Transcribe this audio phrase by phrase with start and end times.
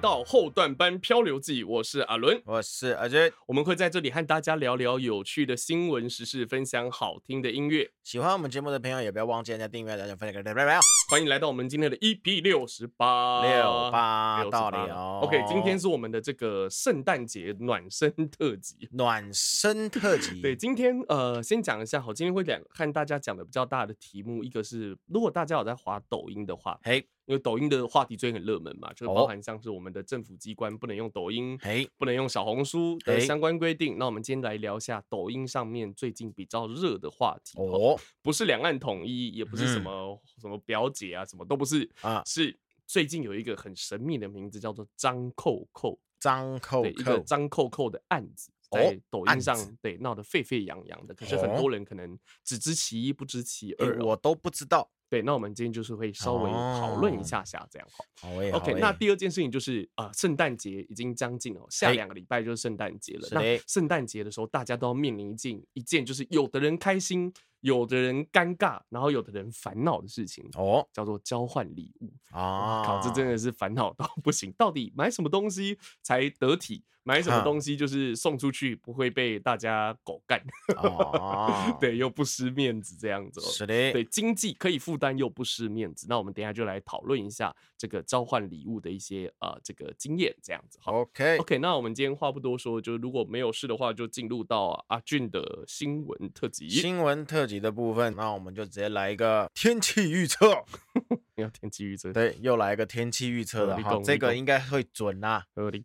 [0.00, 7.90] 到后段班漂流记，我是阿伦，我是阿杰，我们会在这里和大家聊聊有趣的新闻时事，分享好听的音乐。
[8.02, 10.80] 喜欢我们节目的朋友也不要忘记按下订阅，大家分享给大家。
[11.10, 15.20] 欢迎来到我们今天的 EP 六十八六八到了。
[15.20, 20.40] OK，今天是我们的这个圣诞节暖身特辑，暖身特辑。
[20.40, 27.06] 对，今天呃，先讲一下，好，今天会讲和大家讲的比较大的题目，一个是如果大家有在滑抖音的话，嘿。
[27.30, 33.96] 因为抖音的话题最近很热门嘛，就是包含像是我们的政府机关不能用抖音，哎，不能用小红书的相关规定。
[33.96, 54.90] 那我们今天来聊一下抖音上面最近比较热的话题哦，不是两岸统一，也不是什么什么表姐啊，什么都不是啊，是最近有一个很神秘的名字叫做张扣扣，张扣扣，一个张扣扣的案子在抖音上对闹得沸沸扬扬的，可是很多人可能只知其一不知其二，我都不知道。
[55.10, 58.04] 对，那我们今天就是会稍微讨论一下下这样哈。
[58.20, 58.74] 好诶，OK。
[58.74, 63.28] 那第二件事情就是啊，圣诞节已经将近了，下两个礼拜就是圣诞节了。
[63.32, 72.82] 那圣诞节的时候，大家都要面临一件一件，就是有的人开心，有的人尴尬，然后有的人烦恼的事情哦，叫做交换礼物啊。
[72.84, 76.84] 靠，这真的是烦恼到 不行，到底买什么东西才得体？
[77.02, 80.38] 买什么东西就是送出去不会被大家狗干，
[80.76, 83.40] 哦、 对，又不失面子这样子。
[83.40, 86.06] 是的，对，经济可以负担又不失面子。
[86.10, 90.78] 那我们等一下就来讨论一下这个交换礼物的一些呃这个经验这样子。
[90.82, 96.68] 好 OK OK，那我们今天话不多说，就如果没有事的话，就进入到阿俊的新闻特辑。
[96.68, 100.64] 新闻特辑的部分，那我们就直接来一个天气预测。
[101.34, 105.44] 要天气预测，对，又来一个天气预测的哈，这个应该会准啦，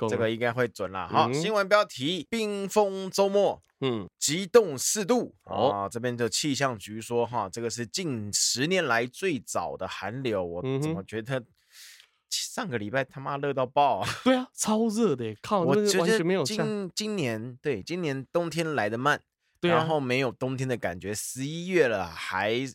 [0.10, 1.08] 这个应该会准啦。
[1.08, 5.34] 好，新闻标题：冰封周末，嗯，极冻四度。
[5.46, 10.44] 哦，这边的气象局说哈，这个是近十年来最早的寒流。
[10.44, 11.42] 我怎么觉得
[12.30, 14.10] 上个礼拜他妈热到爆啊？
[14.26, 19.22] 对啊，超热的，靠，我觉得今今年对今年冬天来的慢，
[19.62, 22.66] 然后没有冬天的感觉，十一月了还。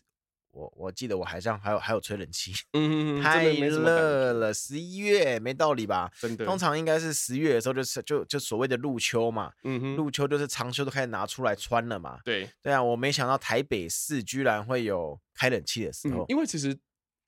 [0.53, 6.11] 我我记得我还像还有还有吹冷气，嗯，太热了，十一月没道理吧？
[6.19, 12.19] 真的，通常应该是十月的时候就是就就所谓的入秋嘛，嗯哼，入秋就是长袖都开始拿出来穿了嘛。
[12.25, 16.77] 对对啊，我没想到台北市居然会有开冷气的时候，因为其实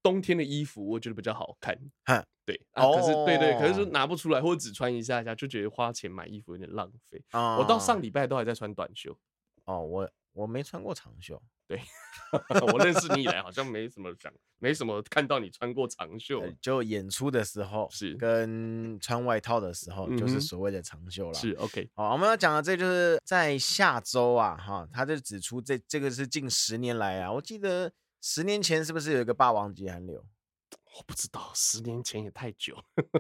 [0.02, 7.24] 冬天的衣服我觉得比较好看，哈，对，可是对对，可是拿不出来或者只穿一下下就觉得花钱买衣服有点浪费。
[7.32, 9.18] 我到上礼拜都还在穿短袖，
[9.66, 10.10] 哦，我。
[10.36, 11.80] 我没穿过长袖，对，
[12.74, 21.34] 我认识你以来好像没什么讲，没什么看到你穿过长袖，就演出的时候是跟穿外套的时候，就是所谓的长袖了。
[21.36, 30.26] 是 OK，好，我们要讲的这就是在下周啊，哈，他就指出这这个是近十年来啊，我记得十年前是不是有一个霸王级寒流？
[30.98, 32.76] 我不知道，十年前也太久，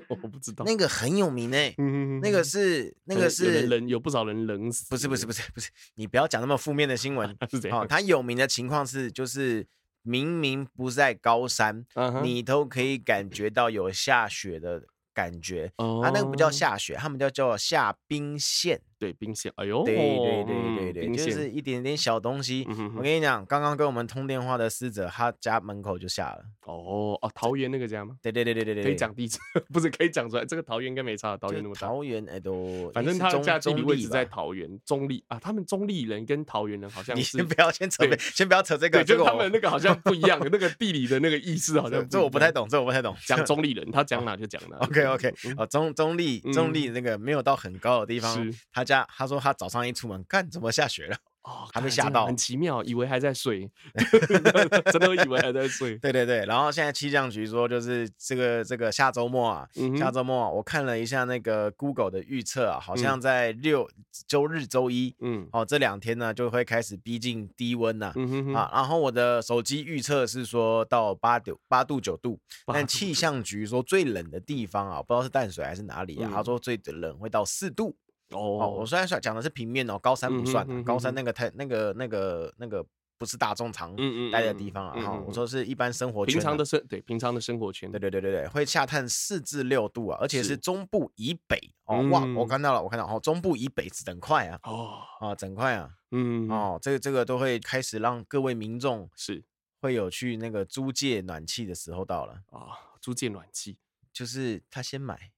[0.07, 0.63] 我不知 道。
[0.66, 1.75] 那个很有名诶，
[2.22, 4.88] 那个是那个是人有不少人冷死。
[4.89, 7.35] 不是不是不是不是，你不要讲那么负面的新闻。
[7.50, 9.66] 是这样，他有名的情况是，就是
[10.03, 11.85] 明明不在高山，
[12.23, 14.83] 你都可以感觉到有下雪的
[15.13, 15.72] 感觉。
[15.78, 18.81] 他那个不叫下雪，他们叫叫下冰线。
[18.98, 22.66] 对冰箱，哎呦，对对对对对，就是一点点小东西。
[22.96, 26.44] 我跟你讲，刚刚跟我们通电话的师者，他家门口就下了。
[26.66, 28.16] 哦哦，桃园那个家吗？
[28.22, 29.38] 对对对对对对，可以讲地址，
[29.74, 30.46] 不是可以讲出来。
[30.46, 31.88] 这个桃园应该没差，桃园那么大。
[31.88, 35.40] 桃园哎都，反正他家地理位置在桃园中立啊。
[35.40, 42.08] 他们中立人跟桃园人好像，你先不要先扯，先不要扯这个，就他们那个好像不一样，那个地理的那个意思好像。
[42.08, 43.16] 这我不太懂，这我不太懂。
[43.25, 44.78] 讲 中立人，他讲哪就讲哪。
[44.78, 49.74] OK OK，哦中中立中立那个没有到很高的地方，他家他说他早。
[49.74, 51.18] 上一出门，干怎么下雪了？
[51.42, 53.68] 哦，还没吓到，很奇妙，以为还在睡
[54.94, 55.98] 真的以为还在睡。
[55.98, 63.90] 对对对，然后现在气象局说，就是这个这个下周末啊，嗯、下周末、啊、我看了一下那个 Google 的预测啊，好像在六
[64.28, 77.98] 周日周一，嗯，哦这两天呢就会开始逼近低温呐、啊，嗯、哼哼啊，然后我的手机预测是说到八度八度九度，但气象局说最冷的地方啊，不知道是淡水还是哪里啊，嗯、他说最冷会到四度。
[78.30, 78.86] 哦，我。
[78.86, 81.24] 虽然说讲的是平面哦，高山不算，高山那。
[81.24, 82.86] 个太那个那个那个
[83.18, 83.96] 不是大众常
[84.31, 85.02] 待的地方啊。
[85.02, 86.12] 哈，我说是一般生。
[86.12, 88.00] 活圈，平常的生对平常的生活圈，对。
[88.00, 92.02] 对对对对，会下探四至六度啊，而且是中部以北哦。
[92.10, 95.00] 哇，我看到了，我看到哦，中部以北整块啊，哦。
[95.20, 96.50] 啊整块啊，嗯。
[96.50, 99.44] 哦，这个这个都会开始让各位民众是。
[99.81, 102.36] 会有去那个租借暖气的时候到了。
[102.52, 102.72] 啊，
[103.02, 103.78] 租借暖气。
[104.14, 105.32] 就是他先买。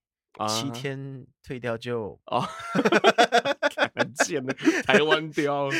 [0.48, 2.40] 七天退掉就哦
[3.94, 4.52] 很贱的
[4.84, 5.70] 台湾雕。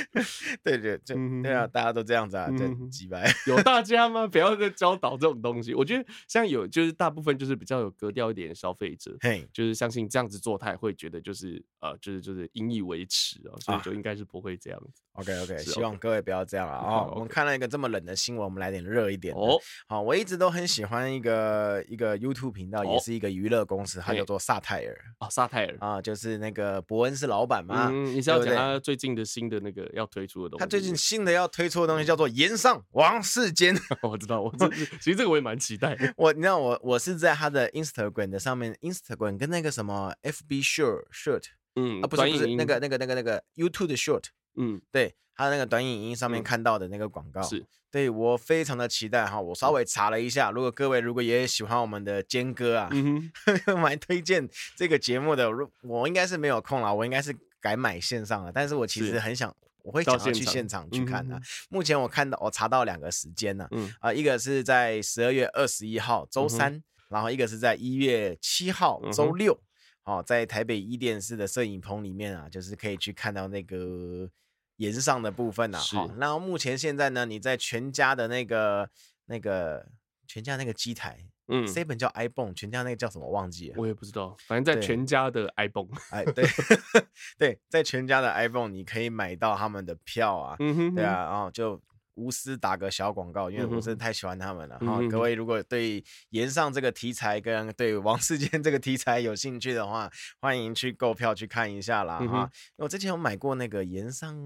[0.62, 4.26] 对对对，对啊，大家都这样子啊，真，几百有大家吗？
[4.26, 5.74] 不要再教导这种东西。
[5.74, 15.02] 我觉得像有，就是大部分就是比较有格调一点的消费者，嘿，就是相信这样子做，他也会觉得就是呃，就是就是引以为耻啊，所以就应该是不会这样子。
[15.12, 16.78] OK OK，希望各位不要这样啊。
[16.78, 19.58] 哦， 我们看到一个这么冷的新闻，我们来点热一点哦。
[19.86, 27.88] 好，我一直都很喜欢一个一个 YouTube 频道，也是一个娱乐公司，它叫做萨泰尔啊，萨泰尔啊，就是那个伯恩是老板嘛。
[27.90, 30.60] 嗯，你是要讲他最近的新的那个要推出的东西？
[30.60, 33.74] 他最近新的要推出的东西叫做《炎上王世坚》。
[34.08, 34.68] 我知道，我这
[35.02, 35.98] 其实这个我也蛮期待。
[36.16, 41.42] 我你知道我我是在他的 Instagram 的上面，Instagram 跟那个什么 FB Short Short，
[41.74, 44.26] 嗯啊不是不是那个那个那个那个 YouTube 的 Short，
[44.56, 45.14] 嗯对。
[45.38, 49.38] 他那个短影音上面看到的那个广告，是对我非常的期待哈。
[49.38, 53.30] 我稍微查了一下，如果各位如果也喜欢我们的坚哥啊， 嗯
[53.78, 55.50] 蛮推荐这个节目的。
[55.82, 58.50] 我应该是没有空了，我应该是改买线上了。
[58.50, 61.38] 但是我其实很想，我会想要去现场去看的。
[61.68, 63.68] 目前我看到我查到两个时间呢，
[64.00, 69.60] 啊，一个是在十二月二十一号周三，然后一个是在一月七号周六，
[70.04, 74.30] 哦，在台北伊甸市的摄影棚里面啊，就是可以去看到那个。
[74.76, 78.88] 炎上的部分呐，好，那目前现在呢，你在全家的那个
[79.26, 79.86] 那个
[80.26, 84.74] 全家那个机台，嗯，seven 叫 iPhone，全家那个叫什么忘记了，我也不知道，反正。
[84.74, 86.44] 在全家的 iPhone，哎，对，
[87.38, 91.80] 对，在全家的 iPhone，你可以买到他们的票啊，嗯哼，对啊，然后就。
[92.16, 95.00] 无私打个小广告，因为我真的太喜欢他们了哈。
[95.08, 100.10] 各位如果对岩上这个题材跟对王世坚这个题材有兴趣的话，
[100.40, 102.50] 欢迎去购票去看一下啦哈。
[102.76, 104.36] 我之前有买过那个岩上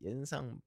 [0.00, 0.58] 岩上。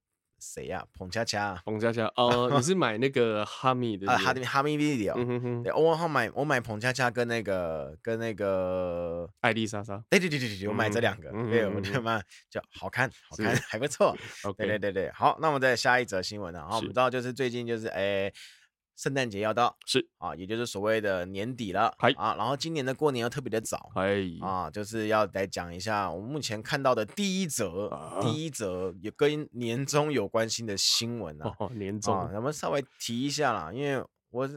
[0.41, 0.83] 谁呀？
[0.97, 4.11] 彭恰恰，彭恰恰哦，你是买那个哈密的？
[4.11, 5.13] 啊，哈密哈密 video。
[5.15, 5.63] 嗯哼哼。
[5.75, 10.03] 我好买，我买彭恰恰跟那个跟那个艾丽莎莎。
[10.09, 14.17] 对对对对对，我买这两个，对，我觉得嘛，就好看，好看， 还不错。
[14.57, 16.65] 对对对对，好，那我们再下一则新闻啊。
[16.67, 18.33] 好，我们知道就是最近就是哎。
[18.95, 20.09] 圣诞节要到，是。
[20.17, 23.91] 啊，也就是所谓的年底了，啊，然后今年的过年又特别的早，
[24.41, 27.89] 啊，就是要来讲一下我们目前看到的第一则，
[28.21, 34.49] 第一则也跟年终有关心的新闻啊，年终，啊，咱们稍微提一下啦，因为我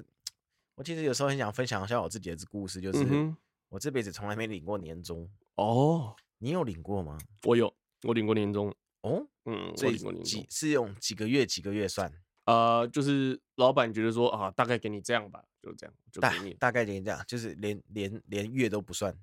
[0.75, 3.33] 我其实有时候很想分享一下我自己的故事，就是
[3.69, 5.29] 我这辈子从来没领过年终。
[5.57, 7.17] 哦，你有领过吗？
[7.45, 7.73] 我有，
[8.03, 8.75] 我领过年终。
[9.03, 12.13] 哦，嗯，我领过年终，是用几个月几个月算？
[12.46, 16.55] 呃，就是老板觉得说啊，大概给你这样吧，就这样，就给你。
[16.55, 19.17] 大概给你这样，就是连连连月都不算，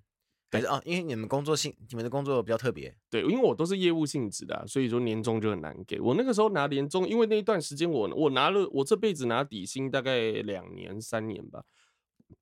[0.51, 6.01] 还是啊，因为你们工作性，你们的工作比较特别，对，因为我都是业务性质的，所以说年终就很难给。
[6.01, 11.63] 我那个时候拿年终，因为那一段时间我我拿了，我这辈子拿底薪大概两年三年吧，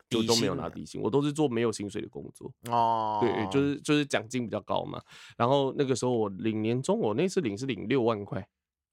[0.10, 2.50] 就都没有拿底薪，我都是做没有薪水的工作。
[2.72, 5.02] 哦，对，就是就是奖金比较高嘛。
[5.36, 8.48] 然后那个时候我领年终，我那次领是领六万块。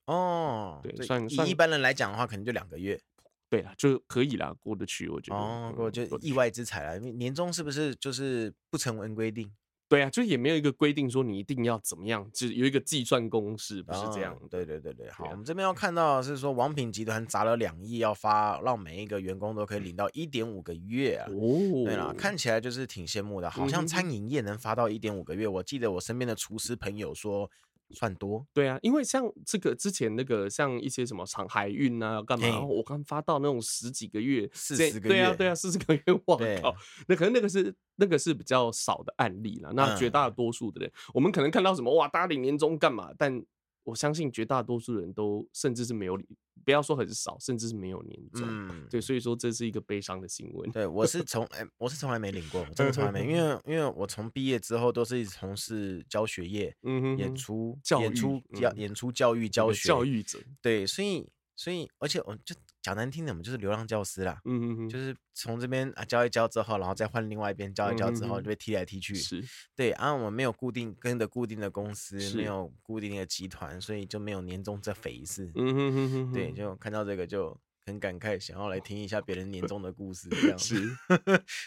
[0.07, 3.01] 哦，对，算以一般人来讲的话，可能就两个月，
[3.49, 5.41] 对了，就可以啦，过得去，我觉得。
[5.41, 9.51] 哦，我觉得意外之财啦，年终是不是就是不成文规定？
[9.89, 14.37] 对啊，就也没有一个规定说你一定要怎么样，就有一个计算公式，不是这样。
[14.49, 21.27] 对对对对，好，我们这边要看到的是说，王品集团砸了两亿要发，让每一个员工都可以领到一点五个月啊。
[21.31, 27.51] 哦，对啦，看起来就是挺羡慕的，好像餐饮业能发到一点五个月，我记得我身边的厨师朋友说。
[27.91, 32.61] 算多，对啊，因为像这个之前那个像一些什么长海运啊，干嘛？
[32.61, 36.75] 我刚发到那种十几个月、四十个月， 对啊，对啊，四十个月，我靠，
[37.07, 39.73] 那可能那个是那个是比较少的案例了。
[39.75, 43.11] 那绝大多数的人，我们可能看到什么哇，大家领年终干嘛？
[43.17, 43.43] 但
[43.87, 46.27] 我相信绝大多数人都甚至是没有领。
[46.65, 48.43] 不要说很少，甚至是没有年终。
[48.45, 50.69] 嗯，对，所以说这是一个悲伤的新闻。
[50.73, 60.41] 对，我是从哎，我是从来没领过，我真的从来没，因 为因为我从毕业之后都是一直从事教学业，嗯哼，演出、演出、教、演出、教育、教学、教育者。
[60.61, 62.55] 对，所以所以而且我就。
[62.83, 64.41] 讲难听点，我们就是流浪教师啦。
[64.45, 69.13] 嗯嗯嗯，就是从这边啊教一教之后，然后再换另外一边教一教之后，就被踢来踢去。
[69.13, 69.45] 是，
[69.75, 75.51] 对啊，我们没有固定跟着固定的公司，没有固定的集团，所以就没有年终这肥事。
[75.57, 80.29] 嗯哼哼哼，对，就看到这个就很感慨，想要来听一下别人年终的故事。
[80.29, 80.77] 这样是，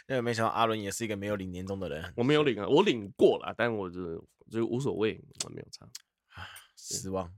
[0.08, 2.14] 因为 没想到阿伦也是一个没有领年终的人。
[2.16, 5.86] 我没有领啊，我领过了，但我就就无所谓，我没有差。
[6.78, 7.30] 失望。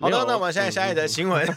[0.00, 1.46] 好的，那我们现在下一则新闻。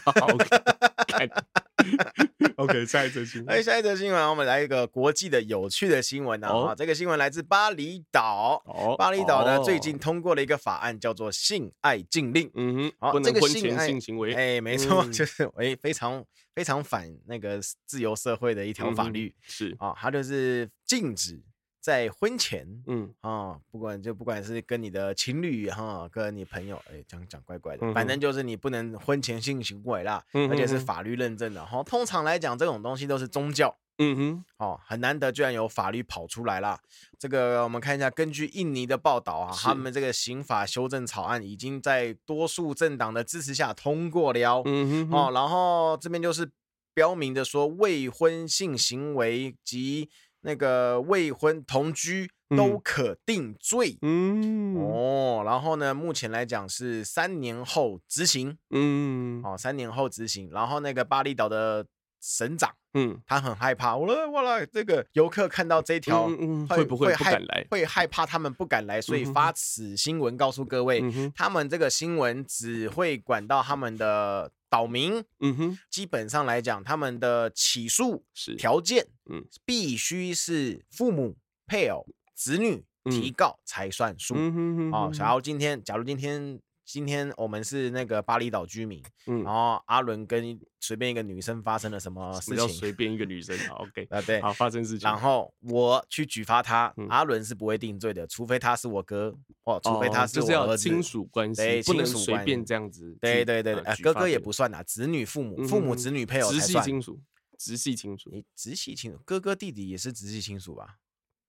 [2.56, 3.56] OK，下一则新闻。
[3.56, 6.48] 哎，下一则新闻，我们来一个国际的有趣的新闻呢。
[6.48, 8.62] 啊，这个新闻来自巴厘岛。
[8.66, 12.50] 哦，巴厘岛呢最近通过了一个法案，叫做性爱禁令。
[12.54, 16.22] 嗯哼，好，这个性爱行为，哎，没错，就是哎非常
[16.54, 19.34] 非常反那个自由社会的一条法律。
[19.42, 21.40] 是啊，它就是禁止
[21.80, 23.12] 在婚前，嗯。
[23.20, 31.82] 啊，不管就不管是跟你的情侣哈，跟你朋友，哎，这样讲怪怪的，嗯、反正就是你不能婚前性行为啦，嗯、哼而且是法律认证的哈。
[31.82, 36.78] 通常来讲，这种东西都是宗教，嗯哼，哦，很难得居然有法律跑出来啦。
[37.18, 46.50] 这个我们看一下，根据印尼的报道啊，他们这个刑法修正草案已经在多数政党的支持下通过了，嗯哼，哦，然后这边就是
[46.94, 50.08] 标明的说，未婚性行为及
[50.42, 61.86] 那个未婚同居都可定罪，嗯，哦，然后呢，目前来讲是三年后执行，嗯，哦，三年后执行，然后那个巴厘岛的
[62.20, 67.66] 省长，嗯，他很害怕，我了我了，这个游客看到这条，嗯，会不会不敢来？
[67.70, 71.02] 会害怕他们不敢来，所以发此新闻告诉各位，
[71.34, 74.50] 他们这个新闻只会管到他们的。
[74.70, 78.24] 岛民，嗯哼，基本上来讲，他们的起诉
[78.56, 81.36] 条件，嗯，必须是父母、
[81.66, 84.34] 配偶、子女提告才算数。
[84.34, 86.58] 嗯哼哼，哦，假如今天，假如今天。
[86.92, 92.68] 今天我们是那个巴厘岛居民，嗯，然后阿伦跟随便一个女生发生了什么事情？
[92.68, 99.32] 随便一个女生， 好，OK，啊，对，好，发生事情，然后我去举发他，阿伦是不会定罪的，除非他是我哥，
[99.62, 103.16] 哦除非他是我儿子，亲属关系，不能随便这样子。
[103.20, 106.66] 对对对，哥哥也不算啊，子女、父母、父母、子女、配偶才算。
[106.66, 107.20] 直系亲属，
[107.56, 110.96] 直系亲属，你直系亲属，哥哥弟弟也是直系亲属吧？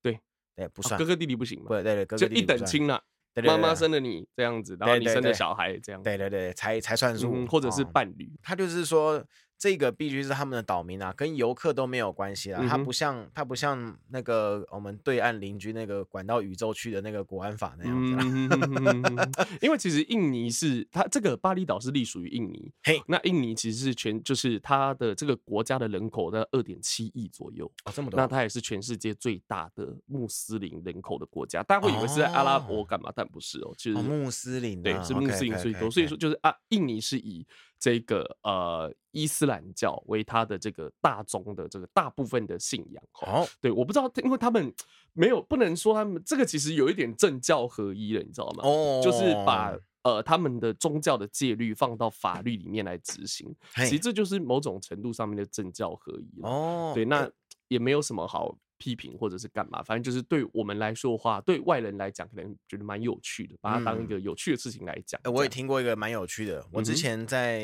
[0.03, 0.19] 对，
[0.55, 1.69] 对，不算，哥哥弟弟不行嘛？
[1.69, 3.03] 对对对，哥哥弟弟就一等亲了。
[3.45, 8.29] 妈妈生了你这样子，然后你生了小孩这样，对对对，才才算数，或者是伴侣。
[8.43, 9.23] 他就是说，
[9.61, 12.65] 这个必须是他们的岛民啊，跟游客都没有关系啊。
[12.67, 19.59] 它不像它不像那个我们对岸邻居那个管到宇宙去的那个国安法那样子。
[19.61, 28.19] 因为其实印尼是它这个巴厘岛是隶属于印尼， 嘿，那印尼其实是全就是它的这个国家的人口在二点七亿左右啊，这么多。
[28.19, 33.11] 那它也是全世界最大的穆斯林人口的国家，大家会以为是在阿拉伯干嘛？
[33.15, 37.45] 但不是哦，其实穆斯林对，是穆斯林最多，所以说就是啊，印尼是以
[37.81, 43.03] 这个呃伊斯兰教为他的这个大宗的这个大部分的信仰。
[43.23, 44.71] 哦，对，我不知道，因为他们
[45.13, 48.63] 没有不能说他们这个其实有一点政教合一了，你知道吗？
[48.63, 56.47] 哦，就是把呃他们的宗教的戒律放到法律里面来执行，其实这就是某种程度上面的政教合一了。
[56.47, 57.27] 哦，对，那
[57.67, 58.55] 也没有什么好。
[58.81, 65.21] 批评或者是干嘛，反正就是对我们来说的话，对外人来讲，可能觉得蛮有趣的，把它当一个有趣的事情来讲。
[65.23, 67.59] 嗯、我也听过一个蛮有趣的，我之前在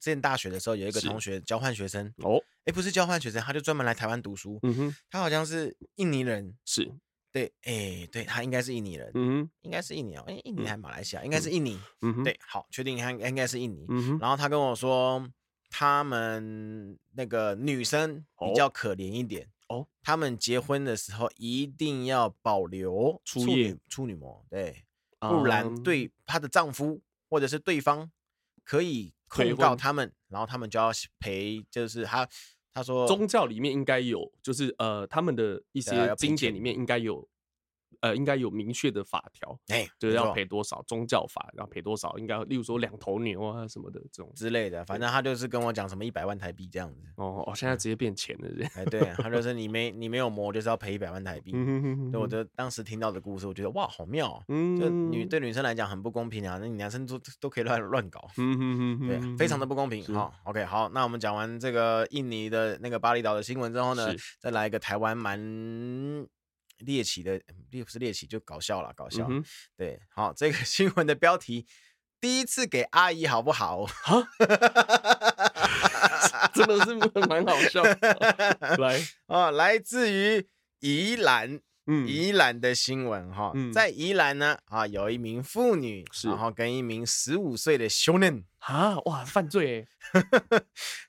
[0.00, 4.58] 之前大学的时候，有一个同学交换学生哦，哎，不是交换学生，他就专门来台湾读书。
[4.64, 6.90] 嗯哼，他好像是印尼人，是
[7.32, 11.24] 对，哎，对他应该是印尼人，嗯哼，应该是印尼哦，哎，印尼还是马来西亚？
[11.24, 13.84] 应该是印尼，嗯哼，对，好，确定他应该是印尼。
[13.88, 15.26] 嗯哼，然后他跟我说，
[15.70, 19.48] 他们那个女生比较可怜一点。
[19.68, 24.84] 哦，他们结婚的时候一定要保留处女处女膜，对，
[25.18, 28.10] 不然对她的丈夫或者是对方
[28.64, 32.28] 可以控告他们，然后他们就要赔，就是他
[32.72, 37.28] 他说宗教里面应该有，就是呃他们的一些经典里面应该有。
[38.00, 47.00] 呃，应该有明确的法条，哎，就是要赔多少宗教法，然后赔多少，应该例如说两头牛啊什么的这种之类的，反正他就是跟我讲什么一百万台币这样子。
[47.16, 51.52] 哦哦，现在直接变钱了，哎，对， 他就是你没你没有膜，就是要赔一百万台币。
[52.10, 60.04] 对，我觉得当时听到的故事，我觉得哇，好妙，嗯，就女对女生来讲很不公平啊，那你男生都都可以乱乱搞，嗯对，非常的不公平。
[60.14, 66.26] 好，OK，好，那我们讲完这个印尼的那个巴厘岛的新闻之后呢，再来一个台湾蛮。
[66.78, 67.40] 猎奇的
[67.70, 69.26] 猎不是猎奇，就搞笑了，搞笑。
[69.30, 69.44] 嗯、
[69.76, 71.66] 对，好，这个 新闻的标题：
[72.20, 73.86] 第一次给阿姨好不好？
[73.86, 74.28] 哈？
[76.54, 76.94] 真的是
[77.26, 77.82] 蛮好笑。
[78.78, 79.02] 来。
[79.26, 80.46] 啊，来自于
[80.80, 89.86] 宜兰，嗯，宜兰的新闻哈，嗯、在宜兰呢啊，有一名妇女，然后跟一名十五岁的少年啊，哇，犯罪，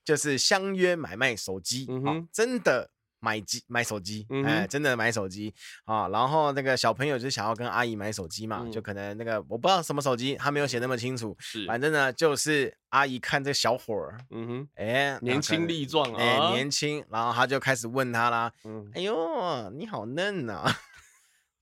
[0.03, 2.91] 就是相约买卖手机，嗯，真的。
[3.19, 5.53] 买机买手机，哎、真的买手机
[5.85, 6.07] 啊！
[6.09, 11.35] 然后那个小朋友就想要跟阿姨买手机嘛，嗯、就可能那个我不知道什么手机，他没有写那么清楚。
[11.39, 20.63] 是，反正呢就是阿姨看这个小伙儿，嗯哼，哎、欸，年轻力壮啊，哎、欸，年轻，然后他就开始问他啦，嗯，哎呦，你好嫩啊！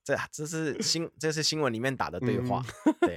[0.05, 3.15] 这这是新这是新闻里面打的对话，嗯、 对，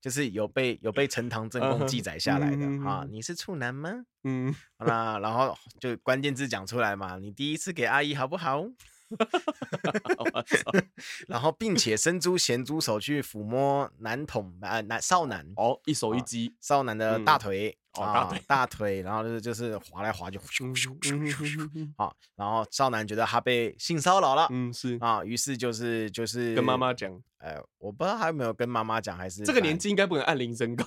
[0.00, 3.06] 就是有被有被呈堂证供记载下来的、嗯、啊。
[3.10, 3.90] 你是处男吗？
[4.24, 7.18] 嗯，那然后就关键字讲出来嘛。
[7.18, 8.64] 你第一次给阿姨好不好？
[11.28, 24.96] 然后并且伸出咸猪手去抚摸男童啊男少男哦，一手一击、啊、少男的大腿、哦，大腿，大腿，然后就是就是滑来滑去，咻咻咻咻咻啊，然后少男觉得他被性骚扰了，嗯，是。
[25.00, 30.86] 啊，于是就是就是跟妈妈讲，哎，我不知道他有没有跟妈妈讲，还是这个年纪应该不能按铃声告，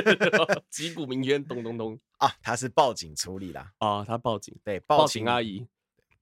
[0.70, 1.98] 击鼓鸣冤，咚咚咚。
[2.16, 5.66] 啊，他是报警处理啦，啊，他报警，对，报警阿姨。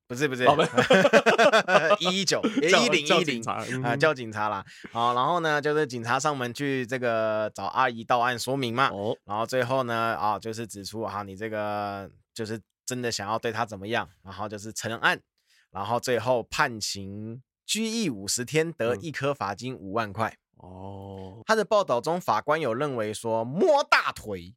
[0.08, 0.44] 不是不是，
[2.00, 3.44] 一一九 一零一零
[3.84, 4.64] 啊，叫警察啦。
[4.90, 8.88] 好，然后呢，就是警察上门去这个找阿姨到案说明嘛。
[8.88, 15.20] 哦，然后最后呢，啊，就是指出啊，你这个就是真的想要对他怎么样，然后就是承认案，
[15.70, 20.34] 然后最后判刑拘役五十天，得一颗罚金五万块。
[20.56, 24.54] 哦，他的报道中，法官有认为说摸大腿，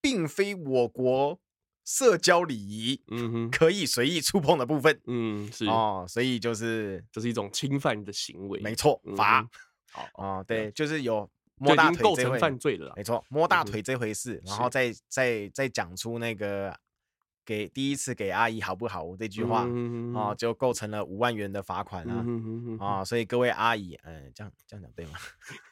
[0.00, 1.38] 并非我国。
[1.84, 5.66] 社交礼仪，嗯哼，可以随意触碰的部分，嗯，是。
[5.66, 9.46] 哦，所以就是这是一种侵犯的行为，没错，罚，
[9.92, 16.74] 好哦，对，就是有摸大腿构成犯罪了，没错，摸大腿这回事，然后再再再讲出那个
[17.44, 19.64] 给第一次给阿姨好不好这句话，
[20.14, 22.24] 哦，就构成了五万元的罚款啊，
[22.80, 25.18] 啊，所以各位阿姨，嗯，这样这样讲对吗？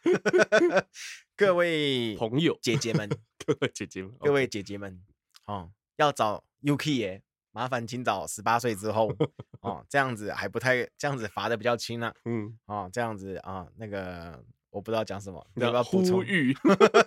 [1.34, 3.08] 各位朋友、姐姐们，
[3.46, 5.02] 各位姐姐们，各位姐姐们，
[5.46, 5.70] 哦。
[6.02, 9.10] 要找 UK 耶，麻烦请找十八岁之后
[9.62, 12.12] 哦，这样子还不太，这样子罚的比较轻了。
[12.24, 16.16] 嗯，哦，这样子啊，那个我不知道讲什么，你要不要补充？
[16.18, 16.54] 呼吁，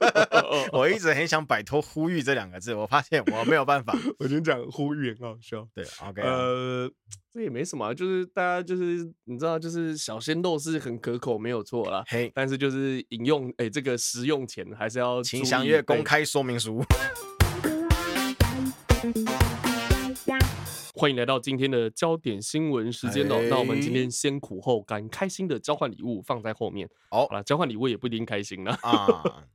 [0.71, 3.93] 我一 直很想摆脱“呼吁”这两个字，我发现我没有办法。
[4.19, 5.67] 我先讲呼吁很好笑。
[5.73, 6.89] 对，OK，呃，
[7.31, 12.03] 这也没什么，就是大家就是你知道，就是小鲜肉是很可口，没有错啦。
[12.07, 16.83] 嘿，但是就是饮用哎，这个食用前还是要请详阅公开说明书。
[19.13, 19.44] Bye.
[21.05, 23.39] 欢迎来到今天的焦点新闻时间哦。
[23.47, 26.89] 那我们今天先苦后甘，开心的交换礼物放在后面。
[27.11, 28.75] 好了，交换礼物也不一定开心呢。
[28.81, 29.05] 啊，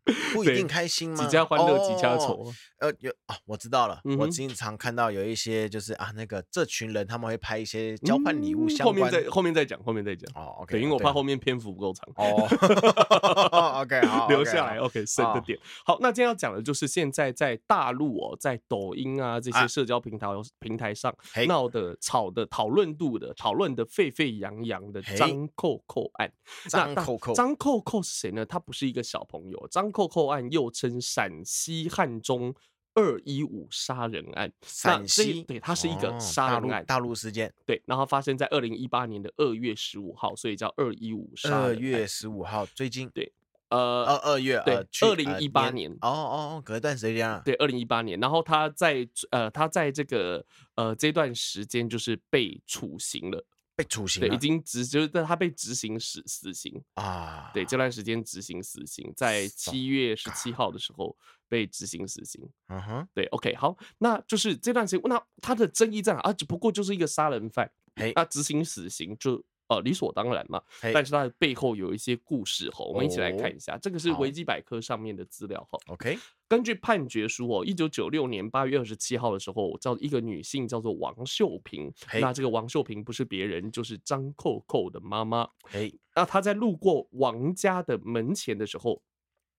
[0.33, 1.17] 不一定开心吗？
[1.17, 2.47] 几家欢乐几家愁。
[2.79, 4.01] 呃，有啊，我知道了。
[4.17, 8.87] 我经常看到有一些就是啊，那个这群人他们会拍一些交换礼物相关。
[8.87, 10.31] 后面再后面再讲，后面再讲。
[10.37, 10.81] 哦，OK。
[10.81, 12.09] 因为我怕后面篇幅不够长。
[12.15, 14.79] 哦， OK， 好，留下来。
[14.79, 15.59] OK，省的点。
[15.85, 20.29] 好，那今天要讲的就是现在在大陆哦，在抖音啊这些社交平台
[20.61, 21.13] 平台上。
[21.47, 26.33] 闹的、吵的、讨论度的、讨论的沸沸扬扬的张扣扣案。
[26.69, 28.45] 张扣扣，张扣扣是谁呢？
[28.45, 29.69] 他不是一个小朋友。
[29.71, 32.55] 张扣扣案又称陕西汉中
[32.95, 34.53] 二一五杀人案。
[34.63, 37.53] 陕西，对，它是一个杀人案，大陆事件。
[37.65, 41.65] 对，然后发生在二零一八年的二月十五号，所以叫二一五杀人案。
[41.67, 43.33] 二月十五号，最近对。
[43.71, 56.83] 呃，二二月，对，二零一八年，哦哦哦，隔一段时间啊，对，二零一八年，然后他在呃，他在这个呃这段时间就是被处刑了，被处刑，对，已经执就是在他被执行死死刑。
[56.95, 61.17] 啊，对，这段时间执行死刑，在七月十七号的时候
[61.49, 66.19] 被执行死刑，嗯哼，对，OK，好，那就是这段时间，那他的争议在哪？
[66.21, 66.33] 啊？
[66.33, 69.45] 只不过就是一个杀人犯，哎，他执行死刑就。
[69.71, 70.61] 呃，理所当然嘛，
[70.93, 73.79] 但是它的背后有一些故事哈，我们一起来看一下。
[73.79, 75.79] 这个是维基百科上面的资料哈。
[75.87, 85.49] OK，根据判决书哦，一九九六年八月二十七号的时候，叫一个女性叫做王秀萍，那这个王秀萍不是别人，就是张扣扣的妈妈。
[85.71, 89.01] 哎，那她在路过王家的门前的时候，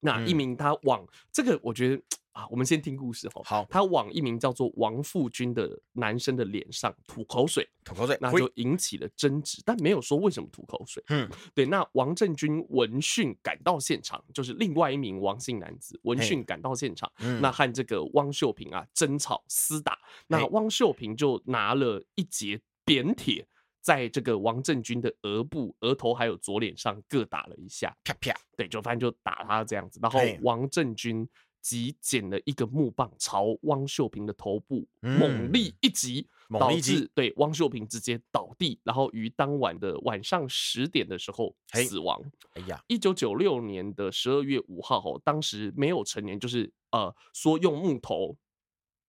[0.02, 2.04] 那一名她往这个，我觉得。
[2.32, 3.42] 啊，我们先听故事哈。
[3.44, 11.04] 好，他往一名叫做王富军的男生的脸上吐口水，吐口水，那就引起了争执，但没有说为什么吐口水。
[11.10, 11.66] 嗯，对。
[11.66, 23.46] 那王正军闻讯赶到现场，就是另外一名王姓男子闻讯赶到现场，那和这个汪秀平啊争吵厮打，那汪秀平就拿了一截扁铁，
[23.82, 31.28] 在这个王正军的额部、额头还有左脸上各打了一下，啪啪，对，就反正就打他这样子，然后王正军。
[31.62, 36.28] 即捡了一个木棒，朝汪秀萍的头部猛力一击，
[36.60, 42.20] 导致对汪秀萍直接倒地，然后于当晚的晚上十点的时候死亡。
[42.56, 48.36] 哎呀，一九九六年的十二月五号，哦，当时没有成年，就是呃说用木头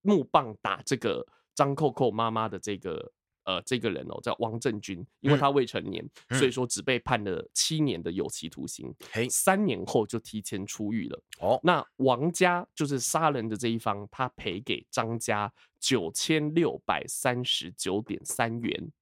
[0.03, 3.13] 木棒打这个张扣扣妈妈的这个。
[3.45, 8.95] 呃，这个人哦叫王正军，因为他未成年，嗯、所以说只被判了七年的有期徒刑，
[9.31, 11.23] 三年后就提前出狱了。
[11.41, 18.93] 哦，那王家就是杀人的这一方，他赔给张家九千六百三十九点三元，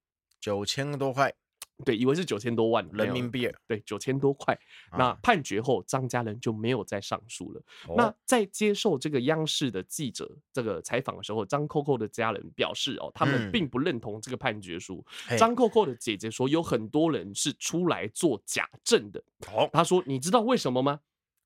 [0.40, 1.34] 九千多块。
[1.84, 3.50] 对，以为是九千多万人民币。
[3.66, 4.58] 对，九千多块。
[4.98, 7.62] 那判决后，张家人就没有再上诉了。
[7.96, 15.04] 那在接受这个央视的记者这个采访的时候，张扣扣的家人表示哦，他们并不认同这个判决书。
[15.38, 19.22] 张扣扣的姐姐说，有很多人是出来做假证的。
[19.52, 21.00] 哦他说：“你知道为什么吗？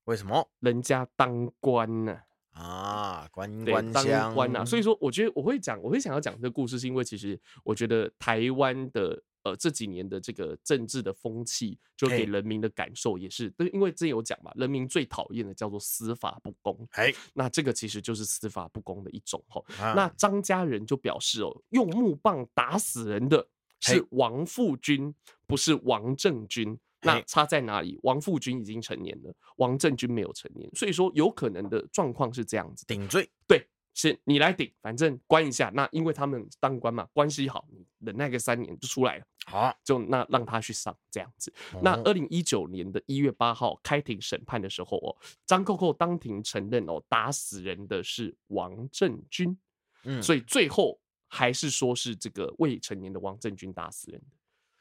[0.05, 0.49] 为什么？
[0.59, 2.19] 人家当官呢？
[2.51, 19.63] 啊，官对官当官啊，所以说我觉得我会讲，我会想要讲这个故事，是因为其实我觉得台湾的呃这几年的这个政治的风气，就给人民的感受也是，对，因为之前有讲嘛，人民最讨厌的叫做司法不公，哎， 那这个其实就是司法不公的一种哈。
[19.95, 23.47] 那张家人就表示哦，用木棒打死人的
[23.79, 25.15] 是王富军，
[25.47, 26.77] 不是王政军。
[27.01, 27.99] 那差在哪里？
[28.01, 32.83] 王富军已经成年了，王政军没有成年，所以说有可能的状况是这样子。
[32.87, 33.63] 顶罪，对，
[33.95, 35.71] 是你来顶，反正关一下。
[35.73, 39.25] 那因为他们当官嘛，关系好，你忍耐个三年就出来了。
[39.47, 41.53] 好，就那让他去上这样子。
[41.81, 49.57] 那二零一九年的一月八号开庭审判的时候哦，张扣扣当庭承认哦，打死人的是王政君。
[50.03, 54.27] 嗯，所以最后还是说是这个未成年的王政君打死人的。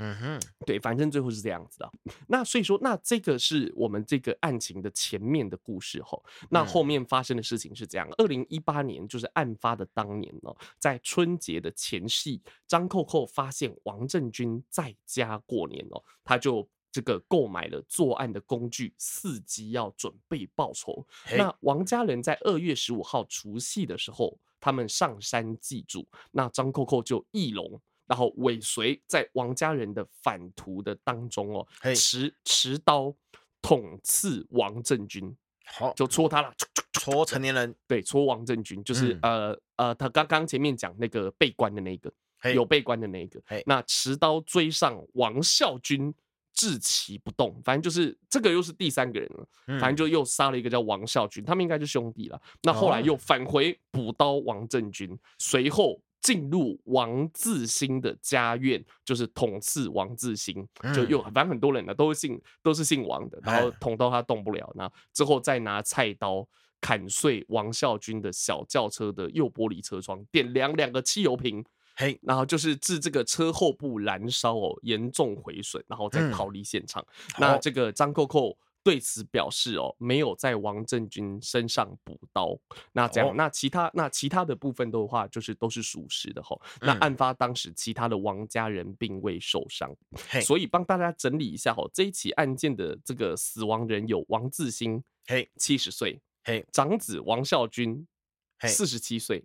[0.05, 1.91] 嗯哼，对，反正最后是这样子的。
[2.29, 6.23] 那所以说，那这个是我们这个案情的前面的故事吼。
[6.51, 21.07] 那后面发生的事情是这样：二零一八年，就是案发的当年哦，在春节的前夕，张扣扣发现王政君在家过年哦，他就这个购买了作案的工具，伺机要准备报仇。
[21.37, 27.81] 那王家人在二月十五号除夕的时候，他们上山祭祖，那张扣扣就义龙。
[28.07, 33.15] 然后尾随在王家人的反途的当中哦，持持刀
[33.63, 36.53] 捅刺王政君，好，就戳他了，
[36.93, 42.13] 戳成年人，对，戳王政君，就是、嗯、呃呃，他刚刚前面讲那个被关的那个，
[42.55, 46.15] 有被关的那个，那持刀追上王孝军，
[46.53, 49.49] 置其不动，反正就是这个又是第三个人了，
[49.81, 52.39] 反正就又杀了一个叫王孝军，他们应该是兄弟了。
[52.63, 55.99] 那后来又返回补刀王政君，随后。
[56.25, 66.49] 进入王自兴的家院，就是捅刺王自兴，就又反正很多人呢，都是姓都是姓王的，然后捅到他动不了，那之后再拿菜刀
[66.81, 71.63] 砍碎王孝军的小轿车的右玻璃车窗，点亮两个汽油瓶，
[71.97, 77.05] 嘿，然后就是致这个车后部燃烧哦，严重毁损，然后再逃离现场。
[77.39, 78.57] 那这个张扣扣。
[78.85, 82.57] 对此表示哦，没有在王政君身上补刀。
[82.93, 86.55] 那这样，那其他那其他的部分的话，就是都是属实的哈。
[86.83, 89.91] 那案发当时，其他的王家人并未受伤。
[90.43, 98.07] 所以帮大家整理一下哈，这一起案件的这个死亡人有王自兴，嘿，七十岁，嘿，长子王孝军，
[98.61, 99.43] 四十七岁。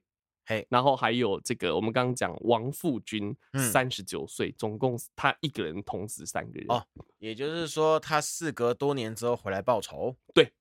[0.69, 3.35] 然后还有这个，我们刚刚讲王富军
[3.71, 6.85] 三十九岁，总共他一个人捅死三个人哦，
[7.19, 10.51] 也就是说他事隔多年之后回来报仇，对，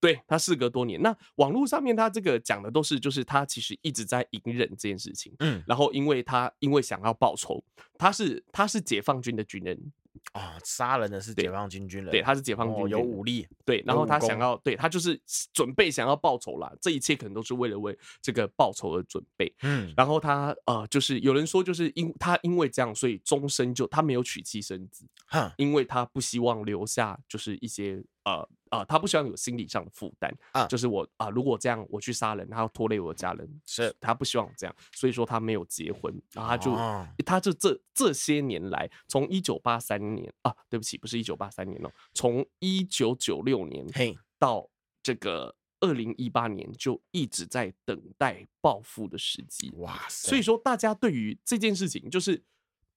[0.00, 7.62] 对他事隔多年，那网络上面他这个讲的都是，就是他其实一直在隐忍这件事情，嗯，然后因为他因为想要报仇，
[7.98, 9.92] 他是他是解放军的军人。
[10.32, 15.20] 啊，杀人的是解放军军人，对，他是解放军，有武力，对，然后他想要，对他就是
[15.52, 28.48] 准备想要报仇啦，这一切可能都是为了为这个报仇而准备，嗯，然后他呃，就是有人说，就是因他因为这样，所以终身就他没有娶妻生子，哈，因为他不希望留下就是一些呃。
[28.70, 33.94] 啊、呃，他不希望有心理上的负担啊，就是我啊、呃，如果这样我去杀人，他要拖累我的家人，是。
[34.00, 44.16] 他不希望这样，所以说他没有结婚，然后他就、哦、他就这这些年来，从一九八三年啊，对不起，不是一九八三年哦，从一九九六年嘿。
[44.38, 44.70] 到
[45.02, 49.98] 这个二零一八年，就一直在等待报复的时机，哇。
[50.08, 52.42] 塞，所以说大家对于这件事情，就是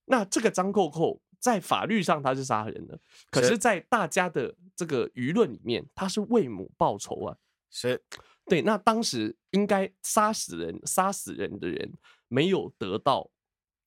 [0.05, 1.19] 那这个张扣扣。
[1.43, 2.97] 在法律上他是杀人的，
[3.29, 7.35] 可是，在大家的这个舆论里面，他是为母报仇啊。
[7.69, 8.01] 是，
[8.45, 8.61] 对。
[8.61, 11.91] 那当时应该杀死人、杀死人的人
[12.29, 13.29] 没有得到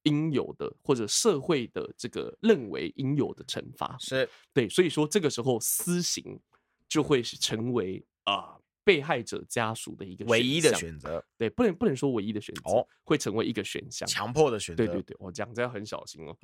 [0.03, 3.97] 应有的，或者社会的这个认为应有的惩罚。
[3.99, 6.39] 是对，所以说这个时候私刑
[6.87, 8.35] 就会是成为啊。
[8.35, 14.87] 呃被害者家属的一个唯一的选择，对，不能不能说唯一的选择，哦，会成为一个选项，强迫的选择。
[14.87, 16.37] 对对对，我讲这要很小心哦。